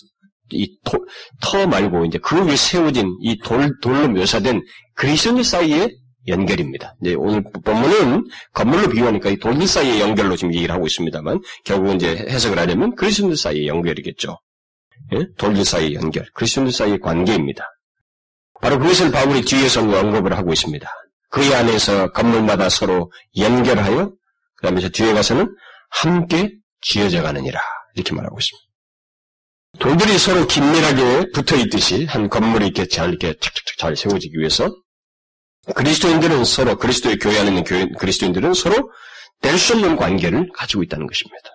[0.51, 4.63] 이터 말고 이제 그 위에 세워진 이 돌, 돌로 묘사된
[4.95, 5.89] 그리스도 사이에
[6.27, 6.95] 연결입니다.
[7.01, 12.17] 이제 오늘 본문은 건물로 비유하니까 이 돌들 사이의 연결로 지금 얘기를 하고 있습니다만 결국은 이제
[12.29, 14.39] 해석을 하려면 그리스도인들 사이의 연결이겠죠.
[15.15, 15.27] 예?
[15.37, 17.65] 돌들 사이의 연결, 그리스도인들 사이의 관계입니다.
[18.61, 20.89] 바로 그것을 바울이 뒤에서 언급을 하고 있습니다.
[21.31, 24.13] 그 안에서 건물마다 서로 연결하여
[24.57, 25.55] 그다음에 저 뒤에 가서는
[25.91, 27.61] 함께 지어져 가느니라
[27.95, 28.65] 이렇게 말하고 있습니다.
[29.81, 34.73] 돌들이 서로 긴밀하게 붙어 있듯이 한 건물이 이렇게 잘 이렇게 착착착 잘 세워지기 위해서
[35.75, 38.91] 그리스도인들은 서로 그리스도의 교회 안에 있는 교회, 그리스도인들은 서로
[39.41, 41.51] 뗄수 없는 관계를 가지고 있다는 것입니다.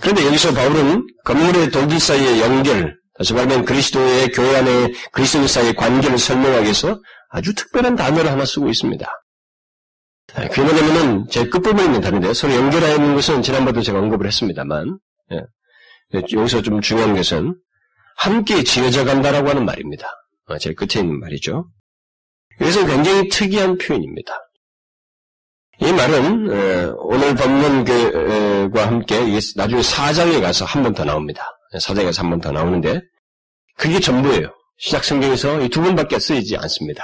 [0.00, 6.18] 그런데 여기서 바울은 건물의 돌들 사이의 연결, 다시 말하면 그리스도의 교회 안에 그리스도인 사이의 관계를
[6.18, 9.06] 설명하기 위해서 아주 특별한 단어를 하나 쓰고 있습니다.
[10.34, 14.98] 그게 뭐냐면은 제 끝부분에 있는 단어인데 서로 연결하여 있는 것은 지난번에도 제가 언급을 했습니다만
[15.32, 15.42] 예.
[16.14, 17.54] 여기서 좀 중요한 것은
[18.16, 20.06] 함께 지어져 간다라고 하는 말입니다.
[20.46, 21.68] 어, 제일 끝에 있는 말이죠.
[22.62, 24.34] 이것은 굉장히 특이한 표현입니다.
[25.80, 29.18] 이 말은 어, 오늘 본문과 함께
[29.56, 31.44] 나중에 사장에 가서 한 번 더 나옵니다.
[31.80, 33.00] 사장에 가서 한 번 더 나오는데
[33.76, 34.54] 그게 전부예요.
[34.78, 37.02] 시작 성경에서 이 두 번밖에 쓰이지 않습니다.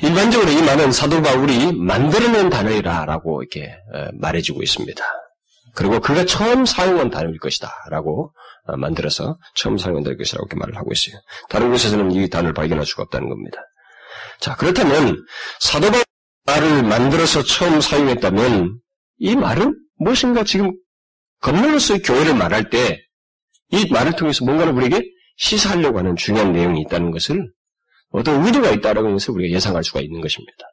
[0.00, 5.04] 일반적으로 이 말은 사도 바울이 만들어낸 단어이라라고 이렇게 어, 말해주고 있습니다.
[5.74, 7.70] 그리고 그가 처음 사용한 단어일 것이다.
[7.90, 8.32] 라고
[8.64, 11.20] 어, 만들어서 처음 사용한 단어일 것이라고 이렇게 말을 하고 있어요.
[11.50, 13.60] 다른 곳에서는 이 단어를 발견할 수가 없다는 겁니다.
[14.40, 15.24] 자, 그렇다면
[15.60, 16.04] 사도바울
[16.46, 18.78] 말을 만들어서 처음 사용했다면
[19.18, 20.72] 이 말은 무엇인가 지금
[21.40, 23.02] 건물로서의 교회를 말할 때
[23.72, 25.02] 이 말을 통해서 뭔가를 우리에게
[25.38, 27.50] 시사하려고 하는 중요한 내용이 있다는 것을
[28.10, 30.66] 어떤 의도가 있다라고 해서 우리가 예상할 수가 있는 것입니다.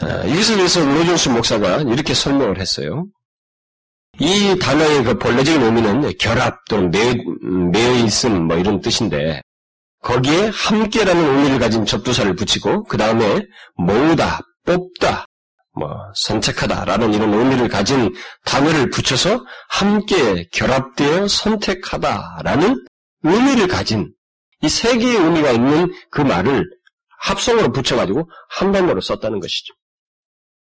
[0.00, 3.06] 아, 이것을 위해서 로존스 목사가 이렇게 설명을 했어요.
[4.18, 7.14] 이 단어의 그 본래적인 의미는 결합 또는 매여,
[7.72, 9.40] 매여 있음 뭐 이런 뜻인데
[10.02, 13.42] 거기에 함께라는 의미를 가진 접두사를 붙이고 그 다음에
[13.76, 15.26] 모으다, 뽑다,
[15.74, 22.84] 뭐 선택하다라는 이런 의미를 가진 단어를 붙여서 함께 결합되어 선택하다라는
[23.24, 24.12] 의미를 가진
[24.62, 26.64] 이 세 개의 의미가 있는 그 말을
[27.20, 29.72] 합성으로 붙여가지고 한 단어로 썼다는 것이죠.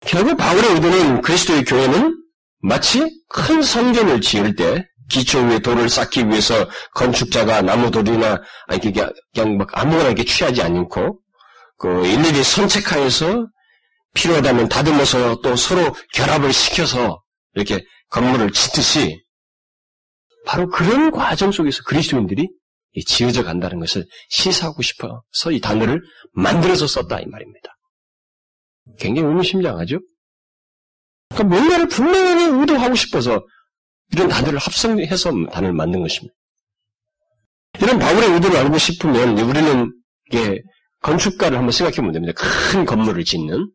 [0.00, 2.16] 결국 바울의 의도는 그리스도의 교회는
[2.62, 9.12] 마치 큰 성전을 지을 때 기초 위에 돌을 쌓기 위해서 건축자가 나무 돌이나 아니 그냥,
[9.34, 11.20] 그냥 막 아무거나 이렇게 취하지 않고
[11.78, 13.46] 그 일일이 선책하여서
[14.14, 17.20] 필요하다면 다듬어서 또 서로 결합을 시켜서
[17.54, 19.22] 이렇게 건물을 짓듯이
[20.46, 22.48] 바로 그런 과정 속에서 그리스도인들이
[23.06, 26.00] 지어져 간다는 것을 시사하고 싶어서 이 단어를
[26.32, 27.74] 만들어서 썼다 이 말입니다.
[28.98, 29.98] 굉장히 의미심장하죠?
[31.28, 33.44] 그러니까 뭔가를 분명히 의도하고 싶어서
[34.12, 36.34] 이런 단어를 합성해서 단어를 만든 것입니다.
[37.80, 39.92] 이런 바울의 의도를 알고 싶으면 우리는
[40.30, 40.62] 이게
[41.02, 42.34] 건축가를 한번 생각해 보면 됩니다.
[42.36, 43.70] 큰 건물을 짓는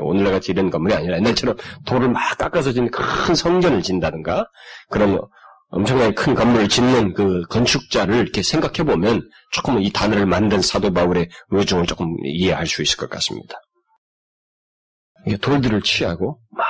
[0.00, 4.46] 오늘날 같이 이런 건물이 아니라 옛날처럼 돌을 막 깎아서 짓는 큰 성전을 짓는다든가
[4.90, 5.20] 그런
[5.68, 11.28] 엄청나게 큰 건물을 짓는 그 건축자를 이렇게 생각해 보면 조금 이 단어를 만든 사도 바울의
[11.50, 13.60] 의중을 조금 이해할 수 있을 것 같습니다.
[15.40, 16.66] 돌들을 취하고 막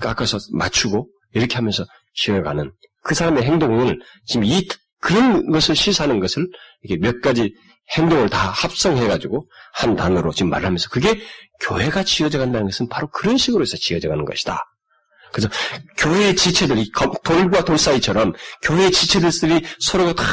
[0.00, 2.70] 깎아서 맞추고 이렇게 하면서 지어가는
[3.02, 4.66] 그 사람의 행동을 지금 이
[5.00, 6.48] 그런 것을 시사하는 것을
[6.82, 7.52] 이게 몇 가지
[7.96, 11.20] 행동을 다 합성해가지고 한 단어로 지금 말하면서 그게
[11.60, 14.58] 교회가 지어져 간다는 것은 바로 그런 식으로 해서 지어져 가는 것이다.
[15.32, 15.48] 그래서
[15.98, 16.90] 교회의 지체들이
[17.24, 20.24] 돌과 돌 사이처럼 교회의 지체들이 서로가 다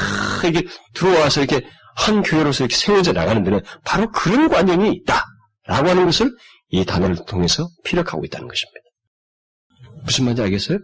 [0.48, 5.26] 이렇게 들어와서 이렇게 한 교회로서 이렇게 세워져 나가는 데는 바로 그런 관념이 있다
[5.66, 6.32] 라고 하는 것을
[6.70, 8.80] 이 단어를 통해서 피력하고 있다는 것입니다.
[10.04, 10.78] 무슨 말인지 알겠어요?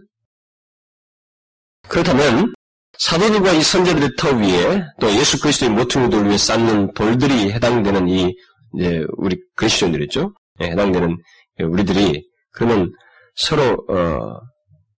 [1.86, 2.52] 그렇다면
[2.98, 8.34] 사도들과 이 선제들의 터 위에 또 예수 그리스도의 모퉁이돌 위에 쌓는 돌들이 해당되는 이
[8.76, 10.34] 이제 우리 그리스도인들이죠.
[10.60, 11.16] 예, 해당되는
[11.60, 12.92] 우리들이 그러면
[13.36, 14.40] 서로 어,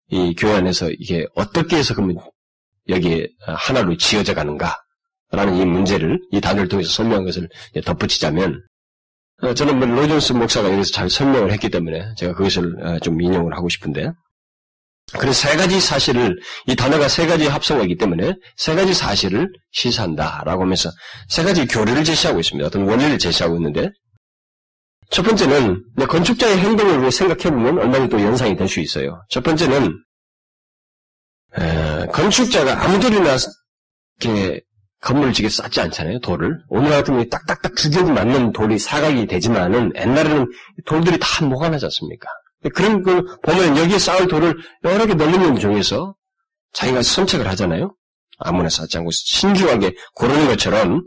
[0.08, 2.16] 이 교회 안에서 이게 어떻게 해서 그러면
[2.88, 7.48] 여기에 하나로 지어져 가는가라는 이 문제를 이 단어를 통해서 설명한 것을
[7.84, 8.62] 덧붙이자면
[9.42, 13.54] 어, 저는 뭐 로존스 목사가 여기서 잘 설명을 했기 때문에 제가 그것을 어, 좀 인용을
[13.54, 14.10] 하고 싶은데
[15.18, 16.36] 그래서 세 가지 사실을
[16.66, 20.90] 이 단어가 세 가지 합성어이기 때문에 세 가지 사실을 시사한다라고 하면서
[21.28, 22.66] 세 가지 교리를 제시하고 있습니다.
[22.66, 23.90] 어떤 원리를 제시하고 있는데
[25.10, 29.20] 첫 번째는 건축자의 행동을 생각해 보면 얼마나 또 연상이 될 수 있어요.
[29.28, 29.92] 첫 번째는
[31.58, 32.76] 에, 건축자가
[34.22, 34.60] 이렇게
[35.00, 36.58] 건물을 지게 쌓지 않잖아요, 돌을.
[36.68, 40.46] 오늘 같은 경우에 딱딱딱 두개도 맞는 돌이 사각이 되지만은 옛날에는
[40.86, 42.28] 돌들이 다 모아나지 않습니까?
[42.74, 44.54] 그런 걸 보면 여기에 쌓을 돌을
[44.84, 46.14] 여러 개 널리는 중에서
[46.72, 47.94] 자기가 선택을 하잖아요.
[48.38, 51.06] 아무나 쌓지 않고 신중하게 고르는 것처럼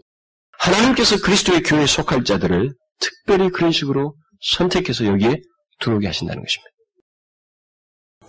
[0.59, 5.41] 하나님께서 그리스도의 교회에 속할 자들을 특별히 그런 식으로 선택해서 여기에
[5.79, 6.69] 들어오게 하신다는 것입니다.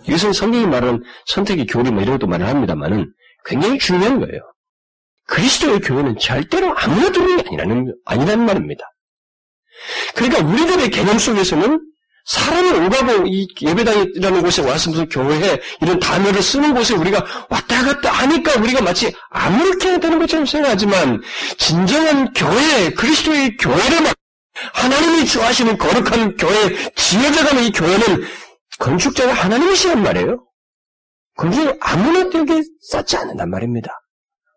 [0.07, 3.11] 이것은 성경이 말하는 선택의 교리 뭐 이런 것도 말을 합니다만은
[3.45, 4.41] 굉장히 중요한 거예요.
[5.27, 8.83] 그리스도의 교회는 절대로 아무나 들어오는 게 아니라는, 아니라는 말입니다.
[10.15, 11.79] 그러니까 우리들의 개념 속에서는
[12.25, 18.11] 사람이 오가고 이 예배당이라는 곳에 와서 무슨 교회 이런 단어를 쓰는 곳에 우리가 왔다 갔다
[18.11, 21.21] 하니까 우리가 마치 아무렇게나 되는 것처럼 생각하지만
[21.57, 24.07] 진정한 교회, 그리스도의 교회를
[24.73, 28.25] 하나님이 좋아하시는 거룩한 교회, 지어져가는 이 교회는
[28.79, 30.43] 건축자가 하나님이시란 말이에요.
[31.37, 33.91] 그게 아무나 되게 쌓지 않는단 말입니다.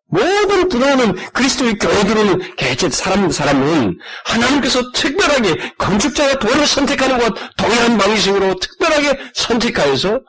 [0.09, 7.99] 모든 들어오는 그리스도의 교회 들어오는 개체 사람 사람은 하나님께서 특별하게 건축자가 도를 선택하는 것 동일한
[7.99, 10.21] 방식으로 특별하게 선택하여서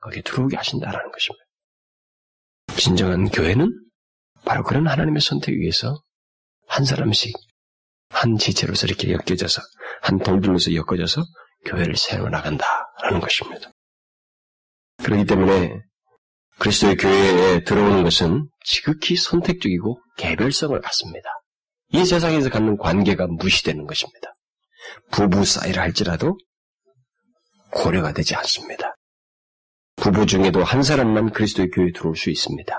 [0.00, 1.44] 거기에 들어오게 하신다라는 것입니다.
[2.78, 3.68] 진정한 교회는
[4.44, 6.00] 바로 그런 하나님의 선택에 의해서
[6.66, 7.34] 한 사람씩
[8.10, 9.60] 한 지체로서 이렇게 엮여져서
[10.02, 11.22] 한 돌들로서 엮어져서
[11.66, 13.70] 교회를 세워 나간다라는 것입니다.
[15.02, 15.80] 그렇기 때문에
[16.58, 21.28] 그리스도의 교회에 들어오는 것은 지극히 선택적이고 개별성을 갖습니다.
[21.92, 24.32] 이 세상에서 갖는 관계가 무시되는 것입니다.
[25.12, 26.36] 부부 사이를 할지라도
[27.70, 28.96] 고려가 되지 않습니다.
[29.94, 32.76] 부부 중에도 한 사람만 그리스도의 교회에 들어올 수 있습니다.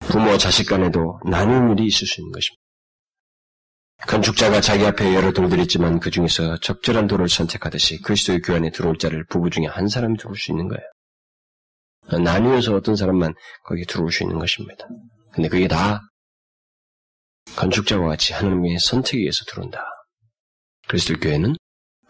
[0.00, 2.60] 부모 자식 간에도 나누는 일이 있을 수 있는 것입니다.
[4.06, 8.96] 건축자가 자기 앞에 여러 돌들이 있지만 그 중에서 적절한 돌을 선택하듯이 그리스도의 교회 안에 들어올
[8.98, 10.82] 자를 부부 중에 한 사람이 들어올 수 있는 거예요.
[12.08, 13.34] 나뉘어서 어떤 사람만
[13.64, 14.86] 거기에 들어올 수 있는 것입니다.
[15.32, 16.00] 근데 그게 다
[17.56, 19.84] 건축자와 같이 하나님의 선택에 의해서 들어온다.
[20.88, 21.56] 그리스도 교회는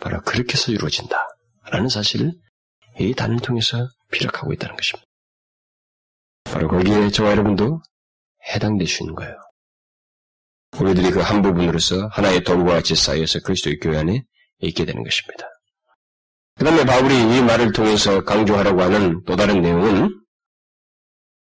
[0.01, 1.27] 바로 그렇게 해서 이루어진다.
[1.71, 2.33] 라는 사실을
[2.99, 5.07] 이 단을 통해서 피력하고 있다는 것입니다.
[6.45, 7.81] 바로 거기에 저와 여러분도
[8.53, 9.37] 해당될 수 있는 거예요.
[10.79, 14.23] 우리들이 그 한 부분으로서 하나의 돌과 같이 쌓여서 그리스도의 교회 안에
[14.61, 15.47] 있게 되는 것입니다.
[16.61, 20.11] 그 다음에 바울이 이 말을 통해서 강조하라고 하는 또 다른 내용은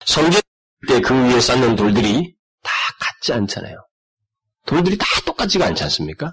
[0.06, 0.40] 성전
[0.86, 3.76] 때 그 위에 쌓는 돌들이 다 같지 않잖아요.
[4.64, 6.30] 돌들이 다 똑같지가 않지 않습니까?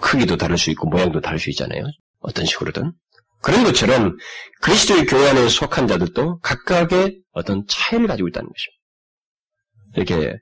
[0.00, 1.84] 크기도 다를 수 있고 모양도 다를 수 있잖아요.
[2.18, 2.92] 어떤 식으로든.
[3.40, 4.16] 그런 것처럼
[4.62, 10.18] 그리스도의 교회 안에 속한 자들도 각각의 어떤 차이를 가지고 있다는 것입니다.
[10.18, 10.38] 이렇게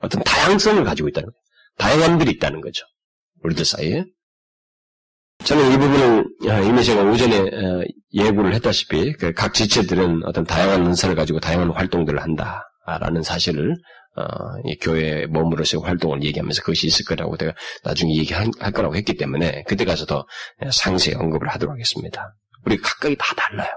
[0.00, 1.40] 어떤 다양성을 가지고 있다는 거예요.
[1.78, 2.84] 다양함들이 있다는 거죠.
[3.44, 4.04] 우리들 사이에.
[5.44, 11.14] 저는 이 부분을 아, 이미 제가 오전에 어, 예고를 했다시피 그각 지체들은 어떤 다양한 은사를
[11.14, 13.74] 가지고 다양한 활동들을 한다라는 사실을
[14.16, 14.24] 어,
[14.80, 17.52] 교회 몸으로서 활동을 얘기하면서 그것이 있을 거라고 내가
[17.84, 20.26] 나중에 얘기할 거라고 했기 때문에 그때 가서 더
[20.72, 22.28] 상세히 언급을 하도록 하겠습니다.
[22.66, 23.70] 우리 각각이 다 달라요.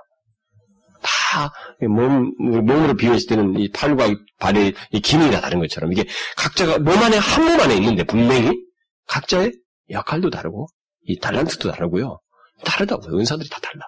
[1.02, 1.52] 다
[1.82, 6.06] 몸, 몸으로 비유했을 때는 이 팔과 발의 이 기능이 다 다른 것처럼 이게
[6.38, 8.52] 각자가 몸 안에 한 몸 안에 있는데 분명히
[9.08, 9.52] 각자의
[9.90, 10.68] 역할도 다르고
[11.06, 12.20] 이 달란트도 다르고요.
[12.64, 13.18] 다르다고요.
[13.20, 13.86] 은사들이 다 달라.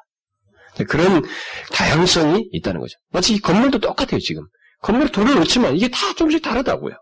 [0.89, 1.24] 그런
[1.72, 2.97] 다양성이 있다는 거죠.
[3.11, 4.43] 마치 이 건물도 똑같아요, 지금.
[4.82, 6.95] 건물에 돌을 넣지만 이게 다 조금씩 다르다고요.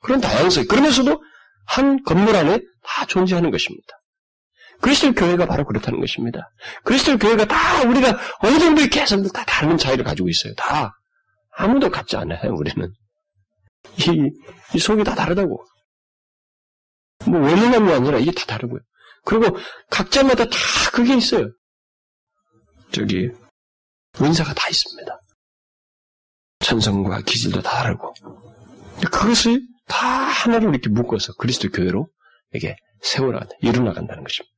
[0.00, 0.66] 그런 다양성.
[0.66, 1.22] 그러면서도
[1.66, 3.86] 한 건물 안에 다 존재하는 것입니다.
[4.80, 6.48] 그리스도 교회가 바로 그렇다는 것입니다.
[6.82, 10.54] 그리스도 교회가 다 우리가 어느 정도의 개성도 다 다른 차이를 가지고 있어요.
[10.56, 10.92] 다.
[11.54, 12.92] 아무도 같지 않아요, 우리는.
[13.98, 14.30] 이,
[14.74, 15.64] 이 속이 다 다르다고.
[17.26, 18.80] 뭐, 원인함이 아니라 이게 다 다르고요.
[19.24, 19.56] 그리고
[19.90, 20.56] 각자마다 다
[20.92, 21.48] 그게 있어요.
[22.92, 23.30] 저기
[24.20, 25.20] 은사가 다 있습니다.
[26.60, 28.14] 천성과 기질도 다 다르고
[29.10, 32.06] 그것을 다 하나로 이렇게 묶어서 그리스도 교회로
[32.54, 34.52] 이게 세워나간다, 이루어나간다는 것입니다.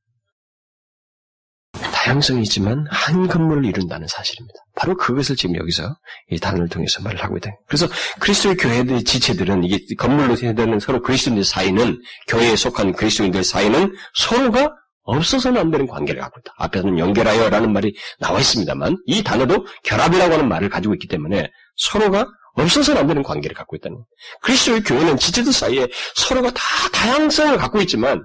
[2.05, 4.59] 다양성이 있지만 한 건물을 이룬다는 사실입니다.
[4.75, 5.95] 바로 그것을 지금 여기서
[6.29, 7.49] 이 단어를 통해서 말을 하고 있다.
[7.67, 7.87] 그래서
[8.19, 15.59] 그리스도의 교회의 지체들은 이게 건물로 되는 서로 그리스도인들 사이는 교회에 속한 그리스도인들 사이는 서로가 없어서는
[15.59, 16.53] 안 되는 관계를 갖고 있다.
[16.57, 23.01] 앞에서는 연결하여라는 말이 나와 있습니다만 이 단어도 결합이라고 하는 말을 가지고 있기 때문에 서로가 없어서는
[23.01, 23.97] 안 되는 관계를 갖고 있다는.
[24.41, 26.61] 그리스도의 교회는 지체들 사이에 서로가 다
[26.93, 28.21] 다양성을 갖고 있지만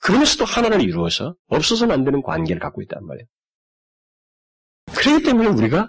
[0.00, 3.26] 그러면서도 하나를 이루어서 없어서는 안 되는 관계를 갖고 있단 말이에요.
[4.94, 5.88] 그렇기 때문에 우리가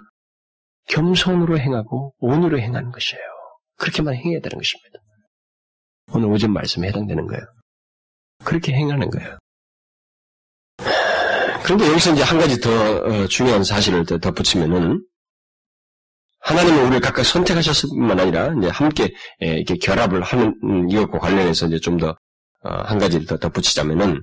[0.88, 3.22] 겸손으로 행하고 온유로 행하는 것이에요.
[3.76, 4.98] 그렇게만 행해야 되는 것입니다.
[6.12, 7.42] 오늘 오전 말씀에 해당되는 거예요.
[8.44, 9.38] 그렇게 행하는 거예요.
[11.62, 15.04] 그런데 여기서 이제 한 가지 더 어, 중요한 사실을 더 덧붙이면은
[16.40, 21.66] 하나님은 우리를 각각 선택하셨을 뿐만 아니라 이제 함께 예, 이렇게 결합을 하는 음, 이것과 관련해서
[21.66, 22.16] 이제 좀더 어,
[22.62, 24.22] 한 가지를 더 덧붙이자면은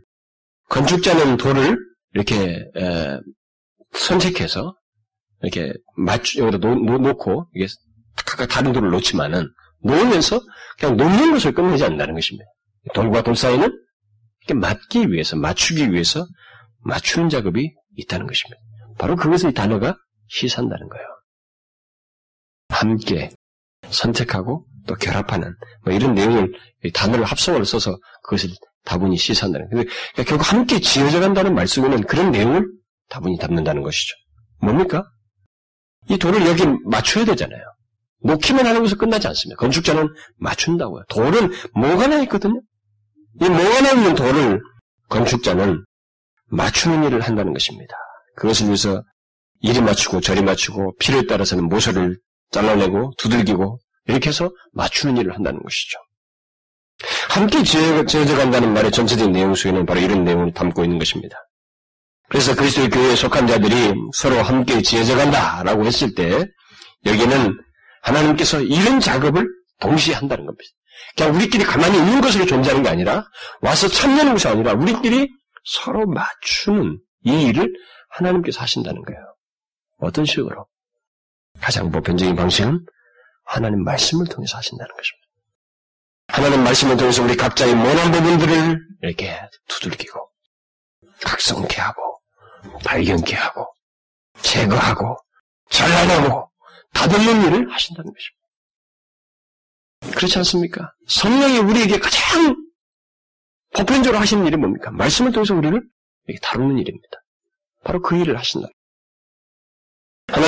[0.70, 1.78] 건축자는 돌을
[2.14, 3.20] 이렇게 에,
[3.94, 4.76] 선택해서
[5.42, 7.68] 이렇게 맞추 여기다 놓, 놓 고 이게
[8.26, 9.48] 각각 다른 돌을 놓지만은
[9.84, 10.42] 놓으면서
[10.80, 12.46] 그냥 놓는 것을 끝내지 않는다는 것입니다.
[12.94, 13.70] 돌과 돌 사이는
[14.56, 16.26] 맞기 위해서, 맞추기 위해서
[16.80, 18.58] 맞추는 작업이 있다는 것입니다.
[18.98, 19.98] 바로 그것을 이 단어가
[20.30, 21.06] 시사한다는 거예요.
[22.70, 23.30] 함께
[23.90, 26.52] 선택하고 또 결합하는 뭐 이런 내용을
[26.94, 28.50] 단어를 합성어를 써서 그것을
[28.84, 29.86] 다분히 시사한다는 거예요.
[30.14, 32.66] 그러니까 결국 함께 지어져 간다는 말 속에는 그런 내용을
[33.10, 34.16] 다분히 담는다는 것이죠.
[34.62, 35.04] 뭡니까?
[36.10, 37.62] 이 돌을 여기 맞춰야 되잖아요.
[38.24, 39.60] 놓기만 하는 것은 끝나지 않습니다.
[39.60, 40.08] 건축자는
[40.38, 41.04] 맞춘다고요.
[41.10, 42.62] 돌은 뭐가 나 있거든요.
[43.42, 44.62] 이 뭐가 나 있는 돌을
[45.10, 45.84] 건축자는
[46.50, 47.94] 맞추는 일을 한다는 것입니다.
[48.38, 49.04] 그것을 위해서
[49.62, 52.18] 이리 맞추고 저리 맞추고 필요에 따라서는 모서를
[52.52, 56.00] 잘라내고 두들기고 이렇게 해서 맞추는 일을 한다는 것이죠.
[57.30, 61.38] 함께 지어져 간다는 말의 전체적인 내용 속에는 바로 이런 내용을 담고 있는 것입니다.
[62.30, 66.46] 그래서 그리스도의 교회에 속한 자들이 서로 함께 지어져 간다라고 했을 때
[67.06, 67.58] 여기는
[68.02, 69.48] 하나님께서 이런 작업을
[69.80, 70.70] 동시에 한다는 겁니다.
[71.16, 73.26] 그냥 우리끼리 가만히 있는 것으로 존재하는 게 아니라
[73.62, 75.30] 와서 참여하는 것이 아니라 우리끼리
[75.64, 77.72] 서로 맞추는 이 일을
[78.10, 79.20] 하나님께서 하신다는 거예요.
[80.00, 80.66] 어떤 식으로?
[81.60, 82.86] 가장 보편적인 방식은
[83.48, 85.28] 하나님 말씀을 통해서 하신다는 것입니다.
[86.28, 89.40] 하나님 말씀을 통해서 우리 각자의 모난 부분들을 이렇게
[89.70, 90.30] 두들기고
[91.24, 92.22] 각성케 하고
[92.84, 93.72] 발견케 하고
[94.42, 95.18] 제거하고
[95.70, 96.52] 잘라내고
[96.94, 98.38] 다듬는 일을 하신다는 것입니다.
[100.18, 100.94] 그렇지 않습니까?
[101.08, 102.56] 성령이 우리에게 가장
[103.76, 104.92] 보편적으로 하시는 일이 뭡니까?
[104.92, 105.82] 말씀을 통해서 우리를
[106.42, 107.22] 다루는 일입니다.
[107.84, 108.68] 바로 그 일을 하신다.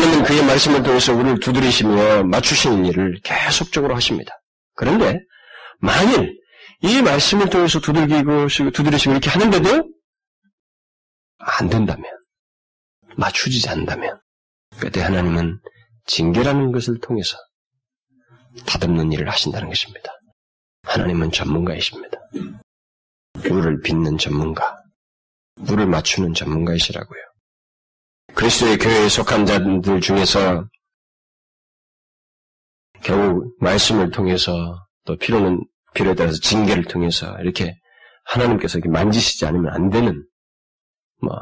[0.09, 4.33] 하나님은 그의 말씀을 통해서 우리를 두드리시며 맞추시는 일을 계속적으로 하십니다.
[4.75, 5.19] 그런데
[5.79, 6.35] 만일
[6.81, 9.89] 이 말씀을 통해서 두들기고 두드리시고 이렇게 하는데도
[11.37, 12.05] 안 된다면
[13.17, 14.19] 맞추지 않는다면
[14.79, 15.59] 그때 하나님은
[16.05, 17.37] 징계라는 것을 통해서
[18.65, 20.11] 다듬는 일을 하신다는 것입니다.
[20.83, 22.17] 하나님은 전문가이십니다.
[23.47, 24.75] 물을 빚는 전문가,
[25.55, 27.28] 물을 맞추는 전문가이시라고요.
[28.39, 30.65] 그리스도의 교회에 속한 자들 중에서
[33.03, 35.61] 결국 말씀을 통해서 또 필요는
[35.93, 37.75] 필요에 따라서 징계를 통해서 이렇게
[38.23, 40.25] 하나님께서 이렇게 만지시지 않으면 안 되는
[41.21, 41.35] 뭐,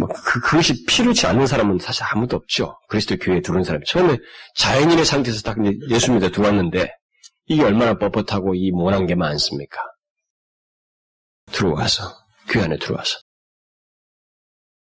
[0.00, 2.80] 뭐 그, 그것이 필요치 않은 사람은 사실 아무도 없죠.
[2.88, 4.18] 그리스도 교회에 들어온 사람이 처음에
[4.56, 5.56] 자연인의 상태에서 딱
[5.88, 6.90] 예수 믿어 들어왔는데
[7.46, 9.80] 이게 얼마나 뻣뻣하고 이 모난 게 많습니까?
[11.52, 12.12] 들어와서
[12.48, 13.20] 교회 안에 들어와서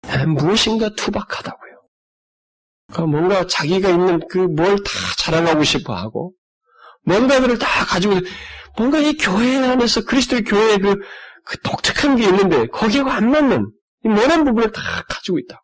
[0.27, 1.69] 무엇인가 투박하다고요.
[2.91, 6.33] 그러니까 뭔가 자기가 있는 그 뭘 다 자랑하고 싶어 하고,
[7.03, 8.15] 뭔가들을 다 가지고,
[8.77, 10.95] 뭔가 이 교회 안에서 그리스도의 교회에 그,
[11.45, 13.71] 그 독특한 게 있는데, 거기하고 안 맞는,
[14.05, 15.61] 이 모난 부분을 다 가지고 있다고.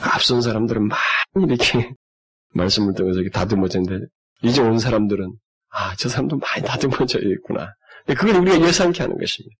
[0.00, 1.92] 앞선 사람들은 많이 이렇게
[2.54, 4.06] 말씀을 통해서 이렇게 다듬어졌는데,
[4.42, 5.32] 이제 온 사람들은,
[5.70, 7.72] 아, 저 사람도 많이 다듬어져 있구나.
[8.06, 9.56] 그걸 우리가 예상케 하는 것입니다.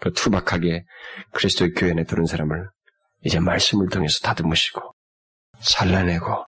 [0.00, 0.84] 그 투박하게
[1.32, 2.68] 그리스도의 교회 에 들은 사람을
[3.24, 4.94] 이제 말씀을 통해서 다듬으시고
[5.60, 6.44] 잘라내고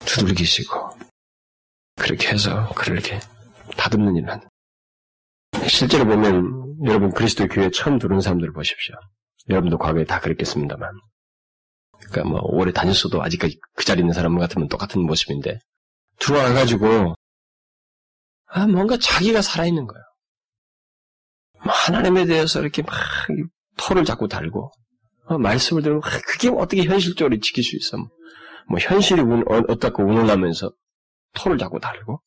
[0.00, 0.90] 두들기시고
[1.96, 3.18] 그렇게 해서 그를 이렇게
[3.76, 4.48] 다듬는 한다.
[5.68, 8.94] 실제로 보면 여러분 그리스도 교회 에 처음 들어온 사람들 을 보십시오.
[9.48, 10.90] 여러분도 과거에 다 그랬겠습니다만.
[12.10, 15.58] 그러니까 뭐 오래 다녔어도 아직까지 그 자리에 있는 사람 같으면 똑같은 모습인데
[16.18, 17.14] 들어와가지고
[18.46, 20.03] 아 뭔가 자기가 살아있는 거예요.
[21.64, 22.94] 뭐 하나님에 대해서 이렇게 막
[23.76, 24.70] 토를 자꾸 달고
[25.26, 27.96] 어, 말씀을 들으면 그게 어떻게 현실적으로 지킬 수 있어?
[28.68, 30.70] 뭐 현실이 운, 어, 어떻고 운운하면서
[31.34, 32.20] 토를 자꾸 달고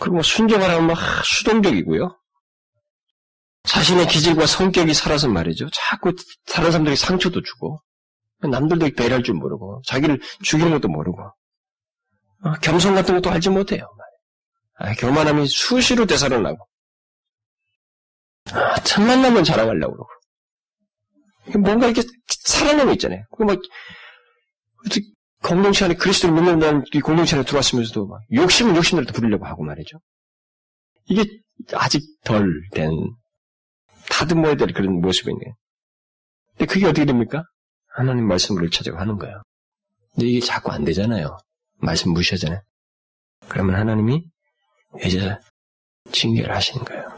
[0.00, 2.18] 그리고 뭐 순종을 하면 막 수동적이고요.
[3.62, 5.68] 자신의 기질과 성격이 살아서 말이죠.
[5.72, 6.14] 자꾸
[6.46, 7.80] 다른 사람들에게 상처도 주고
[8.42, 11.22] 남들도 배려할 줄 모르고 자기를 죽이는 것도 모르고
[12.42, 13.88] 어, 겸손 같은 것도 알지 못해요.
[14.76, 16.58] 아, 교만함이 수시로 되살아나고
[18.52, 20.08] 아, 첫 만나면 자랑하려고 그러고.
[21.60, 22.02] 뭔가 이렇게
[22.44, 23.24] 살아남고 있잖아요.
[23.36, 23.58] 그막
[25.42, 29.98] 공동체 안에 그리스도를 믿는다는 이 공동체 안에 들어왔으면서도 막 욕심은 욕심대로 부리려고 하고 말이죠.
[31.06, 31.24] 이게
[31.74, 32.90] 아직 덜 된
[34.10, 35.38] 다듬어야 될 그런 모습이네.
[36.52, 37.44] 근데 그게 어떻게 됩니까?
[37.88, 39.42] 하나님 말씀을 찾아고 하는 거예요.
[40.14, 41.36] 근데 이게 자꾸 안 되잖아요.
[41.76, 42.60] 말씀 무시하잖아요.
[43.48, 44.24] 그러면 하나님이
[45.04, 45.36] 이제
[46.10, 47.13] 징계를 하시는 거예요.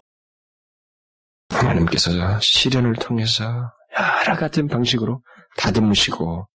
[1.56, 5.22] 하나님께서 시련을 통해서 여러 같은 방식으로
[5.56, 6.46] 다듬으시고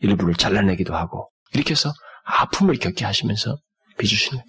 [0.00, 1.92] 일부를 잘라내기도 하고 이렇게 해서
[2.24, 3.56] 아픔을 겪게 하시면서
[3.98, 4.42] 빚으시는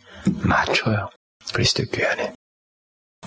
[0.43, 1.09] 맞춰요.
[1.53, 2.33] 그리스도 교회 안에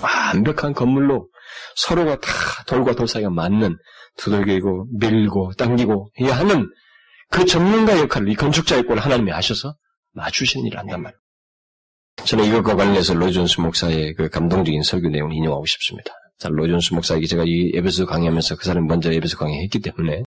[0.00, 1.28] 완벽한 건물로
[1.76, 2.30] 서로가 다
[2.66, 3.76] 돌과 돌 사이가 맞는
[4.16, 6.68] 두들기고 밀고 당기고 이 하는
[7.30, 9.74] 그 전문가 역할을 이 건축자 역할을 하나님이 하셔서
[10.12, 11.18] 맞추시는 일을 한단 말이에요.
[12.24, 16.12] 저는 이것과 관련해서 로존스 목사의 그 감동적인 설교 내용을 인용하고 싶습니다.
[16.38, 20.24] 자, 로존스 목사에게 제가 이 에베소 강의하면서 그 사람이 먼저 에베소 강의했기 때문에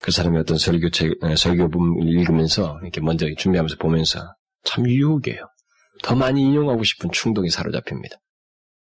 [0.00, 4.20] 그 사람의 어떤 설교책, 설교본을 읽으면서 이렇게 먼저 준비하면서 보면서
[4.64, 5.40] 참 유혹이에요.
[6.02, 8.16] 더 많이 인용하고 싶은 충동이 사로잡힙니다.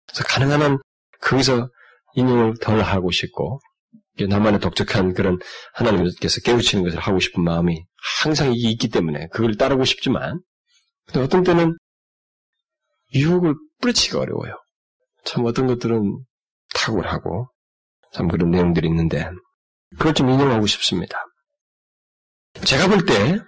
[0.07, 0.79] 그래서 가능한 한
[1.21, 1.69] 거기서
[2.15, 3.61] 인용을 덜 하고 싶고
[4.19, 5.39] 나만의 독특한 그런
[5.75, 7.85] 하나님께서 깨우치는 것을 하고 싶은 마음이
[8.23, 10.41] 항상 있기 때문에 그걸 따르고 싶지만
[11.07, 11.77] 근데 어떤 때는
[13.15, 14.55] 유혹을 뿌리치기가 어려워요.
[15.31, 16.19] 참 어떤 것들은
[16.75, 17.49] 탁월하고
[18.13, 19.31] 참 그런 내용들이 있는데
[19.97, 21.25] 그걸 좀 인용하고 싶습니다.
[22.65, 23.39] 제가 볼 때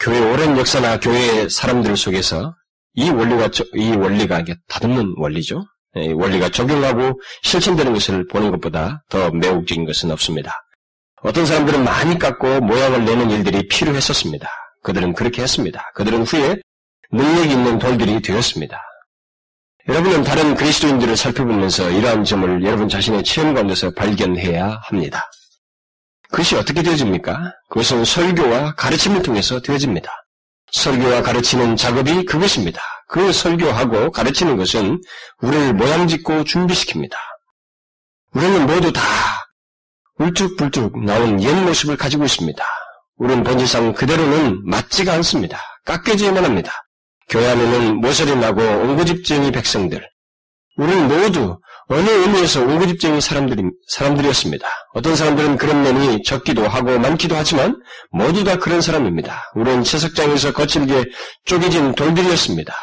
[0.00, 2.54] 교회 오랜 역사나 교회 사람들 속에서
[2.94, 5.64] 이 원리가 이 원리가 다듬는 원리죠.
[5.96, 10.52] 이 원리가 적용하고 실천되는 것을 보는 것보다 더 매혹적인 것은 없습니다.
[11.22, 14.46] 어떤 사람들은 많이 깎고 모양을 내는 일들이 필요했었습니다.
[14.82, 15.90] 그들은 그렇게 했습니다.
[15.94, 16.60] 그들은 후에
[17.10, 18.82] 능력 있는 돌들이 되었습니다.
[19.86, 25.30] 여러분은 다른 그리스도인들을 살펴보면서 이러한 점을 여러분 자신의 체험 가운데서 발견해야 합니다.
[26.30, 27.52] 그것이 어떻게 되어집니까?
[27.68, 30.10] 그것은 설교와 가르침을 통해서 되어집니다.
[30.72, 32.80] 설교와 가르치는 작업이 그것입니다.
[33.08, 35.00] 그 설교하고 가르치는 것은
[35.40, 37.12] 우리를 모양짓고 준비시킵니다.
[38.32, 39.02] 우리는 모두 다
[40.18, 42.64] 울쭉불쭉 나온 옛 모습을 가지고 있습니다.
[43.16, 45.60] 우리는 본질상 그대로는 맞지가 않습니다.
[45.84, 46.83] 깎여져야만 합니다.
[47.28, 50.06] 교회 안에는 모서리 나고 옹고집쟁이 백성들,
[50.76, 51.58] 우리는 모두
[51.88, 54.66] 어느 의미에서 옹고집쟁이 사람들이, 사람들이었습니다.
[54.94, 57.76] 어떤 사람들은 그런 면이 적기도 하고 많기도 하지만
[58.10, 59.52] 모두 다 그런 사람입니다.
[59.54, 61.04] 우리는 채석장에서 거칠게
[61.44, 62.74] 쪼개진 돌들이었습니다.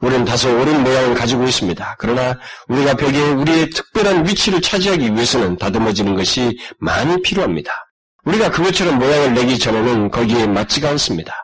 [0.00, 1.96] 우리는 다소 옳은 모양을 가지고 있습니다.
[1.98, 7.72] 그러나 우리가 벽에 우리의 특별한 위치를 차지하기 위해서는 다듬어지는 것이 많이 필요합니다.
[8.24, 11.34] 우리가 그것처럼 모양을 내기 전에는 거기에 맞지가 않습니다.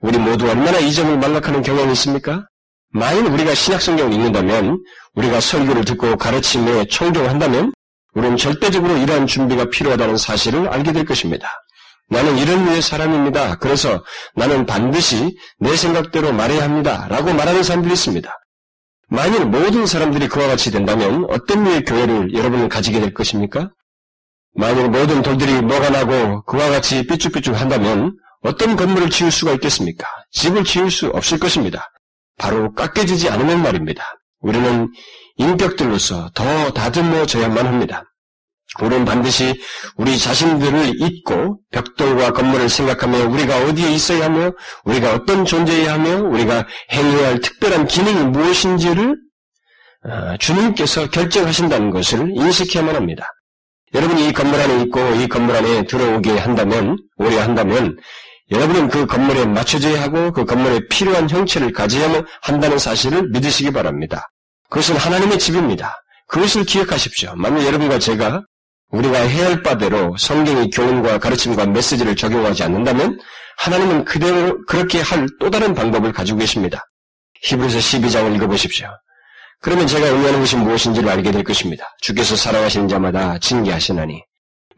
[0.00, 2.46] 우리 모두 얼마나 이 점을 망각하는 경향이 있습니까?
[2.90, 4.78] 만일 우리가 신약성경을 읽는다면,
[5.14, 7.72] 우리가 설교를 듣고 가르침에 청종한다면,
[8.14, 11.48] 우리는 절대적으로 이러한 준비가 필요하다는 사실을 알게 될 것입니다.
[12.10, 13.56] 나는 이런 류의 사람입니다.
[13.56, 14.02] 그래서
[14.34, 17.06] 나는 반드시 내 생각대로 말해야 합니다.
[17.08, 18.32] 라고 말하는 사람들이 있습니다.
[19.10, 23.70] 만일 모든 사람들이 그와 같이 된다면 어떤 류의 교회를 여러분은 가지게 될 것입니까?
[24.54, 30.06] 만일 모든 돌들이 뭐가 나고 그와 같이 삐쭉삐쭉 한다면 어떤 건물을 지을 수가 있겠습니까?
[30.32, 31.90] 집을 지을 수 없을 것입니다.
[32.38, 34.04] 바로 깎여지지 않으면 말입니다.
[34.40, 34.88] 우리는
[35.36, 38.04] 인격들로서 더 다듬어져야만 합니다.
[38.80, 39.60] 우리는 반드시
[39.96, 44.52] 우리 자신들을 잊고 벽돌과 건물을 생각하며 우리가 어디에 있어야 하며
[44.84, 49.16] 우리가 어떤 존재여야 하며 우리가 행해야 할 특별한 기능이 무엇인지를
[50.04, 53.26] 어, 주님께서 결정하신다는 것을 인식해야만 합니다.
[53.94, 57.96] 여러분이 이 건물 안에 있고 이 건물 안에 들어오게 한다면 오려 한다면
[58.50, 64.28] 여러분은 그 건물에 맞춰져야 하고 그 건물에 필요한 형체를 가져야 한다는 사실을 믿으시기 바랍니다.
[64.70, 65.96] 그것은 하나님의 집입니다.
[66.28, 67.34] 그것을 기억하십시오.
[67.36, 68.42] 만약 여러분과 제가
[68.90, 73.18] 우리가 해야 할 바대로 성경의 교훈과 가르침과 메시지를 적용하지 않는다면
[73.58, 76.84] 하나님은 그대로 그렇게 할 또 다른 방법을 가지고 계십니다.
[77.42, 78.88] 히브리서 12장을 읽어보십시오.
[79.60, 81.84] 그러면 제가 의미하는 것이 무엇인지를 알게 될 것입니다.
[82.00, 84.22] 주께서 사랑하시는 자마다 징계하시나니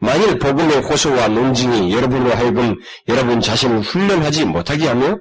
[0.01, 2.75] 만일 복음의 호소와 논증이 여러분으로 하여금
[3.07, 5.19] 여러분 자신을 훈련하지 못하게 하며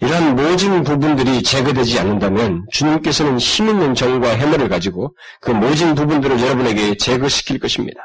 [0.00, 7.60] 이러한 모진 부분들이 제거되지 않는다면 주님께서는 힘있는 정과 해머를 가지고 그 모진 부분들을 여러분에게 제거시킬
[7.60, 8.00] 것입니다.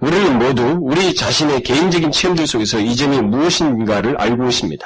[0.00, 4.84] 우리는 모두 우리 자신의 개인적인 체험들 속에서 이 점이 무엇인가를 알고 있습니다.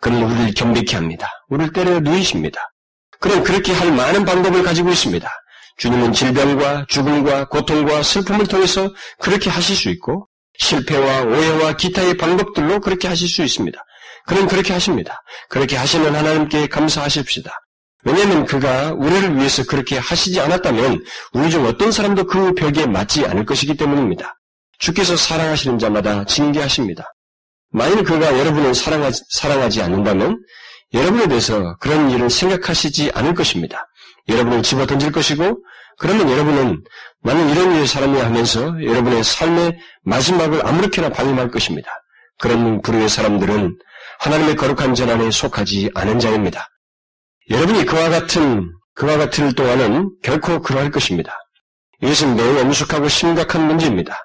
[0.00, 1.28] 그는 우리를 경백케 합니다.
[1.48, 2.60] 우리를 때려 누이십니다.
[3.20, 5.30] 그는 그렇게 할 많은 방법을 가지고 있습니다.
[5.80, 10.28] 주님은 질병과 죽음과 고통과 슬픔을 통해서 그렇게 하실 수 있고
[10.58, 13.82] 실패와 오해와 기타의 방법들로 그렇게 하실 수 있습니다.
[14.26, 15.22] 그는 그렇게 하십니다.
[15.48, 17.50] 그렇게 하시는 하나님께 감사하십시다.
[18.04, 21.02] 왜냐하면 그가 우리를 위해서 그렇게 하시지 않았다면
[21.32, 24.34] 우리 중 어떤 사람도 그 벽에 맞지 않을 것이기 때문입니다.
[24.78, 27.04] 주께서 사랑하시는 자마다 징계하십니다.
[27.70, 30.42] 만일 그가 여러분을 사랑하지, 사랑하지 않는다면
[30.92, 33.86] 여러분에 대해서 그런 일을 생각하시지 않을 것입니다.
[34.28, 35.62] 여러분을 집어 던질 것이고
[36.00, 36.82] 그러면 여러분은
[37.22, 41.90] 나는 이런 류의 사람이야 하면서 여러분의 삶의 마지막을 아무렇게나 방임할 것입니다.
[42.38, 43.76] 그런 부류의 사람들은
[44.18, 46.68] 하나님의 거룩한 전안에 속하지 않은 자입니다.
[47.50, 51.36] 여러분이 그와 같은 그와 같은 동안은 결코 그러할 것입니다.
[52.02, 54.16] 이것은 매우 엄숙하고 심각한 문제입니다.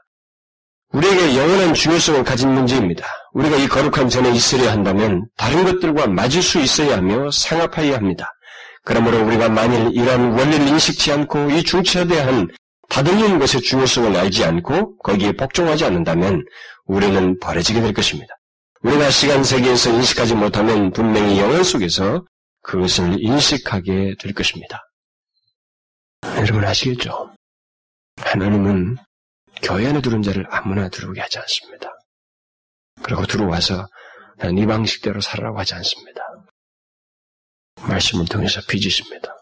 [0.93, 3.05] 우리에게 영원한 중요성을 가진 문제입니다.
[3.33, 8.31] 우리가 이 거룩한 전에 있으려 한다면 다른 것들과 맞을 수 있어야 하며 상합하여야 합니다.
[8.85, 12.49] 그러므로 우리가 만일 이러한 원리를 인식치 않고 이 중차대한
[12.87, 16.45] 다듬는 것의 중요성을 알지 않고 거기에 복종하지 않는다면
[16.85, 18.35] 우리는 버려지게 될 것입니다.
[18.83, 22.23] 우리가 시간 세계에서 인식하지 못하면 분명히 영혼 속에서
[22.61, 24.83] 그것을 인식하게 될 것입니다.
[26.37, 27.33] 여러분 아시겠죠?
[28.17, 28.97] 하나님은
[29.63, 31.91] 교회 안에 들어온 자를 아무나 들어오게 하지 않습니다.
[33.01, 33.87] 그리고 들어와서
[34.37, 36.21] 네 방식대로 살아라고 하지 않습니다.
[37.87, 39.35] 말씀을 통해서 빚으십니다.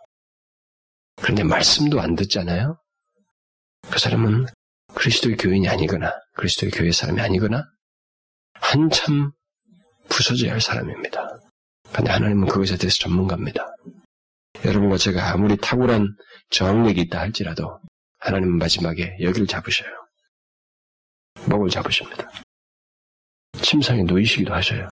[1.15, 2.77] 그런데 말씀도 안 듣잖아요?
[3.89, 4.45] 그 사람은
[4.95, 7.63] 그리스도의 교인이 아니거나 그리스도의 교회 사람이 아니거나
[8.53, 9.31] 한참
[10.09, 11.39] 부서져야 할 사람입니다.
[11.91, 13.65] 그런데 하나님은 그것에 대해서 전문가입니다.
[14.65, 16.15] 여러분과 제가 아무리 탁월한
[16.49, 17.79] 저항력이 있다 할지라도
[18.19, 19.89] 하나님은 마지막에 여기를 잡으셔요.
[21.49, 22.29] 목을 잡으십니다.
[23.61, 24.89] 침상에 놓이시기도 하셔요.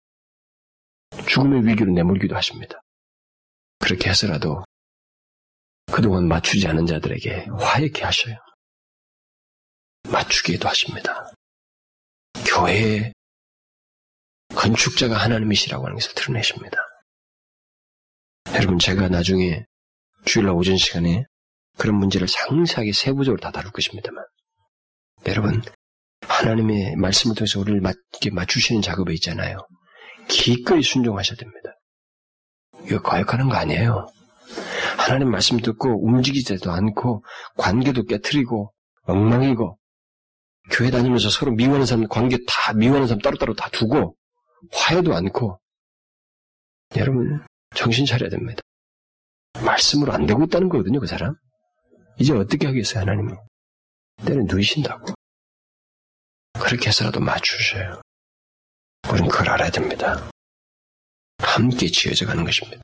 [1.28, 2.80] 죽음의 위기로 내몰기도 하십니다.
[3.90, 4.62] 그렇게 해서라도
[5.92, 8.36] 그동안 맞추지 않은 자들에게 화해케 하셔요.
[10.08, 11.32] 맞추기도 하십니다.
[12.46, 13.12] 교회의
[14.54, 16.78] 건축자가 하나님이시라고 하는 것을 드러내십니다.
[18.54, 19.64] 여러분, 제가 나중에
[20.24, 21.24] 주일날 오전 시간에
[21.76, 24.24] 그런 문제를 상세하게 세부적으로 다 다룰 것입니다만,
[25.26, 25.62] 여러분,
[26.20, 29.58] 하나님의 말씀을 통해서 우리를 맞추시는 작업에 있잖아요.
[30.28, 31.79] 기꺼이 순종하셔야 됩니다.
[32.90, 34.06] 이거 거역하는 거 아니에요.
[34.98, 37.24] 하나님 말씀 듣고 움직이지도 않고
[37.56, 38.72] 관계도 깨뜨리고
[39.02, 39.78] 엉망이고
[40.72, 44.14] 교회 다니면서 서로 미워하는 사람 관계 다 미워하는 사람 따로따로 다 두고
[44.72, 45.58] 화해도 않고
[46.96, 48.60] 여러분 정신 차려야 됩니다.
[49.64, 51.34] 말씀으로 안 되고 있다는 거거든요, 그 사람.
[52.18, 53.34] 이제 어떻게 하겠어요, 하나님이?
[54.24, 55.14] 때는 누이신다고.
[56.54, 58.00] 그렇게 해서라도 맞추셔요.
[59.10, 60.29] 우리는 그걸 알아야 됩니다.
[61.54, 62.82] 함께 지어져 가는 것입니다.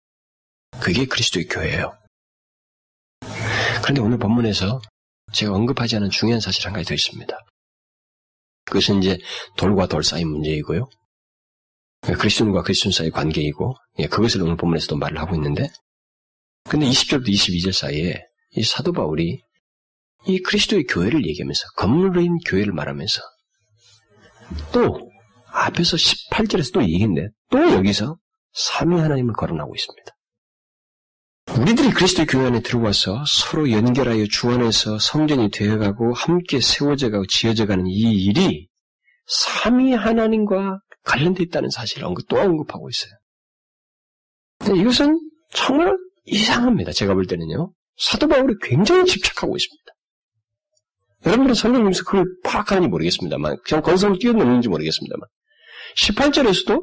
[0.80, 1.96] 그게 그리스도의 교회예요.
[3.82, 4.80] 그런데 오늘 본문에서
[5.32, 7.38] 제가 언급하지 않은 중요한 사실 한 가지 더 있습니다.
[8.64, 9.18] 그것은 이제
[9.56, 10.88] 돌과 돌 사이 문제이고요.
[12.02, 15.68] 그리스도인과 그리스도인 사이의 관계이고, 예, 그것을 오늘 본문에서도 말을 하고 있는데,
[16.68, 19.40] 근데 20절부터 22절 사이에 이 사도 바울이
[20.26, 23.22] 이 그리스도의 교회를 얘기하면서, 건물인 교회를 말하면서,
[24.72, 25.10] 또,
[25.46, 28.16] 앞에서 18절에서 또 얘기인데, 또 여기서
[28.56, 30.12] 삼위 하나님을 거론하고 있습니다.
[31.60, 38.24] 우리들이 그리스도의 교회 안에 들어와서 서로 연결하여 주 안에서 성전이 되어가고 함께 세워져가고 지어져가는 이
[38.24, 38.66] 일이
[39.26, 43.12] 삼위 하나님과 관련되어 있다는 사실을 언급, 또 언급하고 있어요.
[44.58, 46.92] 근데 이것은 정말 이상합니다.
[46.92, 47.72] 제가 볼 때는요.
[47.98, 49.92] 사도 바울이 굉장히 집착하고 있습니다.
[51.26, 55.26] 여러분들은 설명하면서 그걸 파악하는지 모르겠습니다만, 그냥 건성을 뛰어넘는지 모르겠습니다만,
[55.96, 56.82] 18절에서도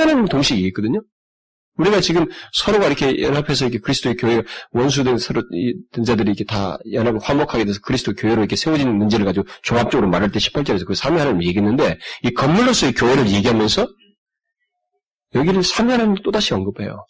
[0.00, 1.02] 하나님 동시에 얘기했거든요.
[1.76, 5.42] 우리가 지금 서로가 이렇게 연합해서 이렇게 그리스도의 교회 원수된 서로
[5.90, 10.30] 된 자들이 이렇게 다 연합을 화목하게 돼서 그리스도 교회로 이렇게 세워지는 문제를 가지고 종합적으로 말할
[10.30, 13.88] 때 18절에서 그 하나님 얘기했는데 이 건물로서의 교회를 얘기하면서
[15.34, 17.04] 여기를 삼위 하나님 또다시 언급해요.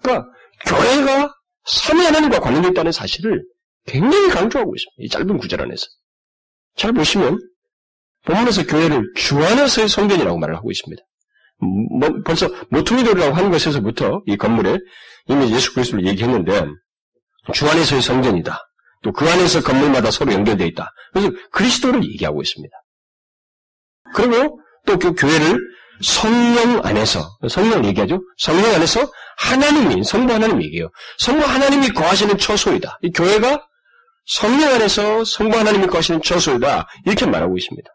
[0.00, 0.28] 그러니까
[0.66, 1.34] 교회가
[1.64, 3.42] 삼위 하나님과 관련되어 있다는 사실을
[3.86, 4.94] 굉장히 강조하고 있습니다.
[4.98, 5.86] 이 짧은 구절 안에서.
[6.76, 7.38] 잘 보시면
[8.26, 11.02] 본문에서 교회를 주 안에서의 성전이라고 말을 하고 있습니다.
[11.98, 14.78] 뭐, 벌써 모퉁이돌이라고 하는 것에서부터 이 건물에
[15.28, 16.66] 이미 예수 그리스도를 얘기했는데
[17.52, 18.58] 주 안에서의 성전이다.
[19.02, 20.90] 또 그 안에서 건물마다 서로 연결되어 있다.
[21.12, 22.74] 그래서 그리스도를 얘기하고 있습니다.
[24.14, 25.58] 그리고 또 그 교회를
[26.02, 28.20] 성령 안에서 성령 얘기하죠.
[28.38, 29.00] 성령 안에서
[29.38, 30.90] 하나님이 성부 하나님 얘기해요.
[31.18, 32.98] 성부 하나님이 거하시는 처소이다.
[33.02, 33.66] 이 교회가
[34.26, 36.86] 성령 안에서 성부 하나님이 거하시는 처소이다.
[37.06, 37.90] 이렇게 말하고 있습니다.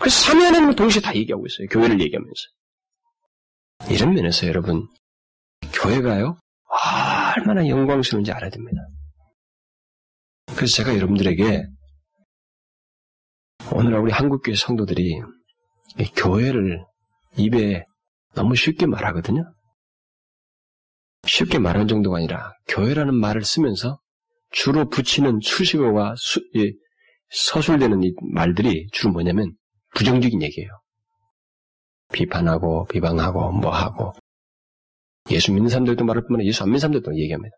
[0.00, 1.68] 그래서 삼위 하나님을 동시에 다 얘기하고 있어요.
[1.68, 2.42] 교회를 얘기하면서.
[3.90, 4.88] 이런 면에서 여러분,
[5.74, 6.38] 교회가요,
[7.36, 8.78] 얼마나 영광스러운지 알아야 됩니다.
[10.56, 11.64] 그래서 제가 여러분들에게
[13.72, 15.20] 오늘 우리 한국교회 성도들이
[16.16, 16.82] 교회를
[17.36, 17.84] 입에
[18.34, 19.52] 너무 쉽게 말하거든요.
[21.26, 23.98] 쉽게 말하는 정도가 아니라 교회라는 말을 쓰면서
[24.50, 26.72] 주로 붙이는 수식어와 수, 예,
[27.30, 29.54] 서술되는 이 말들이 주로 뭐냐면
[30.00, 30.70] 부정적인 얘기예요.
[32.10, 34.14] 비판하고 비방하고 뭐하고
[35.30, 37.54] 예수 믿는 사람들도 말할 뿐만 아니라 예수 안 믿는 사람들도 얘기합니다.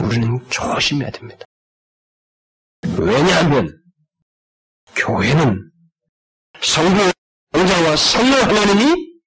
[0.00, 1.44] 우리는 조심해야 됩니다.
[3.00, 3.82] 왜냐하면
[4.94, 5.72] 교회는
[6.62, 7.12] 성부
[7.56, 9.20] 영자와 성령 하나님이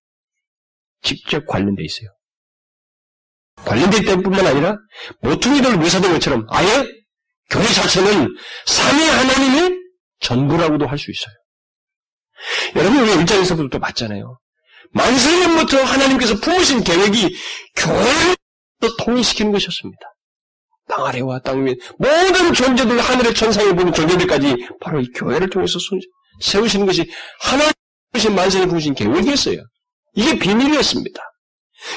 [1.02, 2.10] 직접 관련돼 있어요.
[3.58, 4.78] 관련돼 있다는 뿐만 아니라
[5.22, 6.88] 모퉁이들 묘사된 것처럼 아예
[7.50, 8.34] 교회 자체는
[8.66, 9.80] 삼위 하나님의
[10.22, 11.36] 전부라고도 할 수 있어요.
[12.76, 14.38] 여러분 우리 1장에서부터 봤잖아요.
[14.92, 17.36] 만세년부터 하나님께서 품으신 계획이
[17.76, 18.36] 교회를
[19.00, 20.02] 통일시키는 것이었습니다.
[20.88, 25.80] 땅 아래와 땅 위에 모든 존재들 하늘의 천상에 보는 존재들까지 바로 이 교회를 통해서
[26.42, 27.72] 세우시는 것이 하나님
[28.18, 29.62] 신 만세에 부으신 계획이었어요.
[30.14, 31.22] 이게 비밀이었습니다.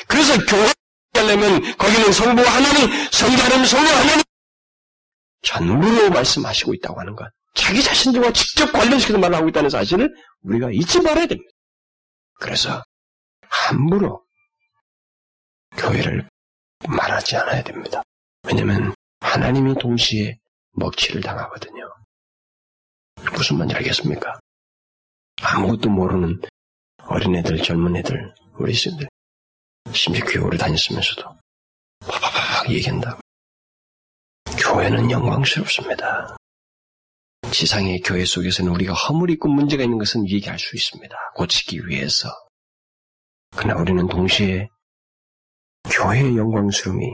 [0.08, 0.72] 그래서 교회
[1.14, 4.22] 하려면 거기는 성부 하나님, 성자 하나님, 성령 하나님
[5.42, 7.30] 전부로 말씀하시고 있다고 하는 것.
[7.54, 11.50] 자기 자신들과 직접 관련시켜서 말하고 있다는 사실을 우리가 잊지 말아야 됩니다.
[12.40, 12.82] 그래서
[13.42, 14.24] 함부로
[15.76, 16.28] 교회를
[16.88, 18.02] 말하지 않아야 됩니다.
[18.46, 20.36] 왜냐하면 하나님이 동시에
[20.72, 21.92] 먹칠을 당하거든요.
[23.32, 24.38] 무슨 말인지 알겠습니까?
[25.42, 26.40] 아무것도 모르는
[27.04, 29.08] 어린애들, 젊은 애들, 우리 신들
[29.92, 31.36] 심지어 교회 오래 다녔으면서도
[32.00, 33.18] 파파팍 얘기한다.
[34.58, 36.37] 교회는 영광스럽습니다.
[37.50, 41.14] 지상의 교회 속에서는 우리가 허물 있고 문제가 있는 것은 얘기할 수 있습니다.
[41.34, 42.28] 고치기 위해서.
[43.56, 44.66] 그러나 우리는 동시에
[45.84, 47.06] 교회의 영광스러움이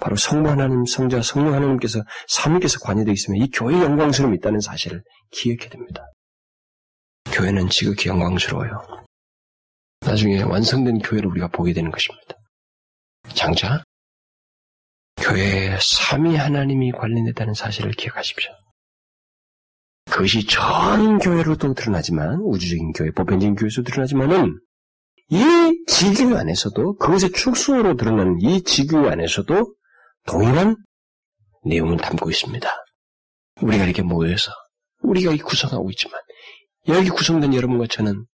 [0.00, 5.68] 바로 성부 하나님, 성자, 성령 하나님께서 삼위께서 관여되어 있으면 이 교회의 영광스러움이 있다는 사실을 기억해야
[5.68, 6.02] 됩니다.
[7.26, 8.80] 교회는 지극히 영광스러워요.
[10.00, 12.34] 나중에 완성된 교회를 우리가 보게 되는 것입니다.
[13.34, 13.84] 장자,
[15.16, 18.50] 교회에 삼위 하나님이 관련됐다는 사실을 기억하십시오.
[20.12, 24.60] 그것이 전 교회로도 드러나지만 우주적인 교회, 보편적인 교회에서 드러나지만은
[25.30, 29.74] 이 지교 안에서도 그것의 축소로 드러나는 이 지교 안에서도
[30.26, 30.76] 동일한
[31.64, 32.68] 내용을 담고 있습니다.
[33.62, 34.52] 우리가 이렇게 모여서
[35.00, 36.20] 우리가 구성하고 있지만
[36.88, 38.26] 여기 구성된 여러분과 저는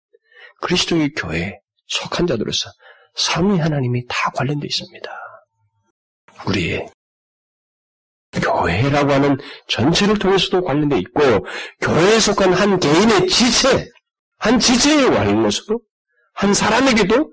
[0.60, 2.70] 그리스도의 교회에 속한 자들로서
[3.14, 5.10] 삼위 하나님이 다 관련되어 있습니다.
[6.48, 6.88] 우리의
[8.40, 11.46] 교회라고 하는 전체를 통해서도 관련되어 있고
[11.80, 13.88] 교회에 속한 한 개인의 지체,
[14.38, 15.80] 한 지체에 관련해서도
[16.34, 17.32] 한 사람에게도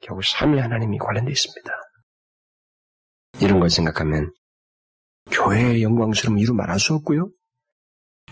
[0.00, 1.72] 결국 삼위 하나님이 관련되어 있습니다.
[3.40, 4.32] 이런 걸 생각하면
[5.30, 7.28] 교회의 영광스러움 이루 말할 수 없고요.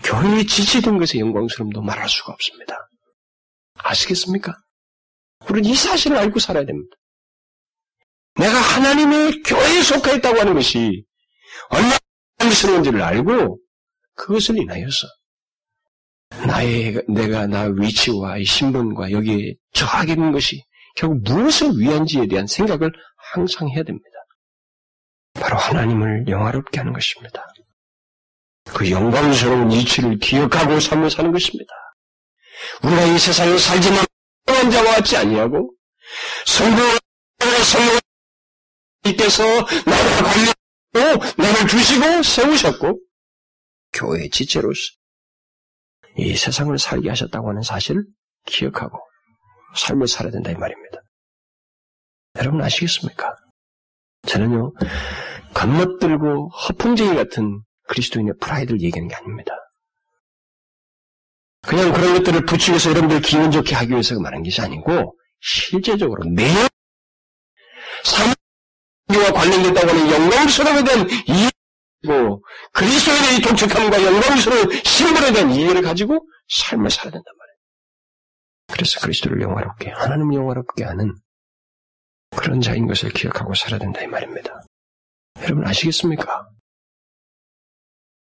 [0.03, 2.77] 교회에 지체된 것의 영광스러움도 말할 수가 없습니다.
[3.75, 4.53] 아시겠습니까?
[5.49, 6.95] 우리는 이 사실을 알고 살아야 됩니다.
[8.35, 11.05] 내가 하나님의 교회에 속해 있다고 하는 것이
[11.69, 11.97] 얼마나
[12.39, 13.59] 영광스러운지를 알고
[14.15, 15.07] 그것을 인하여서
[16.47, 20.63] 나의 내가 나 위치와 신분과 여기에 처하게 있는 것이
[20.95, 22.91] 결국 무엇을 위한지에 대한 생각을
[23.33, 24.05] 항상 해야 됩니다.
[25.33, 27.45] 바로 하나님을 영화롭게 하는 것입니다.
[28.65, 31.73] 그 영광스러운 이치를 기억하고 삶을 사는 것입니다.
[32.83, 34.05] 우리가 이 세상에 살지만
[34.47, 35.73] 한 자와 같지 아니하고
[36.45, 36.97] 성부와
[39.03, 39.43] 성령께서
[39.85, 40.54] 나를 관리
[40.99, 42.99] 하고 나를 주시고 세우셨고
[43.93, 44.79] 교회 지체로서
[46.17, 48.05] 이 세상을 살게 하셨다고 하는 사실을
[48.45, 48.97] 기억하고
[49.75, 51.01] 삶을 살아야 된다 이 말입니다.
[52.37, 53.35] 여러분 아시겠습니까?
[54.27, 54.73] 저는요
[55.53, 59.53] 겁먹들고 허풍쟁이 같은 그리스도인의 프라이드를 얘기하는 게 아닙니다.
[61.61, 66.69] 그냥 그런 것들을 붙이고서 여러분들 기분 좋게 하기 위해서 말하는 것이 아니고 실제적으로 내삶
[69.25, 76.89] 과 관련된다고 하는 영광스러움에 대한 이해고 그리스도에 대한 독특함과 영광스러운 신분에 대한 이해를 가지고 삶을
[76.89, 77.55] 살아야 된단 말이에요.
[78.73, 81.15] 그래서 그리스도를 영화롭게 하나님을 영화롭게 하는
[82.35, 84.61] 그런 자인 것을 기억하고 살아야 된다 이 말입니다.
[85.41, 86.47] 여러분 아시겠습니까?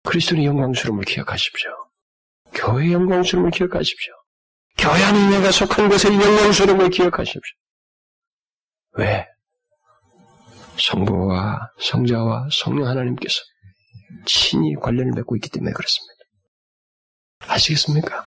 [0.04, 1.72] 그리스도의 영광스러움을 기억하십시오.
[2.54, 4.14] 교회의 영광스러움을 기억하십시오.
[4.78, 7.58] 교회 안에 내가 속한 것의 영광스러움을 기억하십시오.
[8.98, 9.28] 왜?
[10.78, 13.42] 성부와 성자와 성령 하나님께서
[14.26, 16.14] 친히 관련을 맺고 있기 때문에 그렇습니다.
[17.48, 18.26] 아시겠습니까?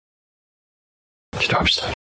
[1.39, 1.93] 기도합시다.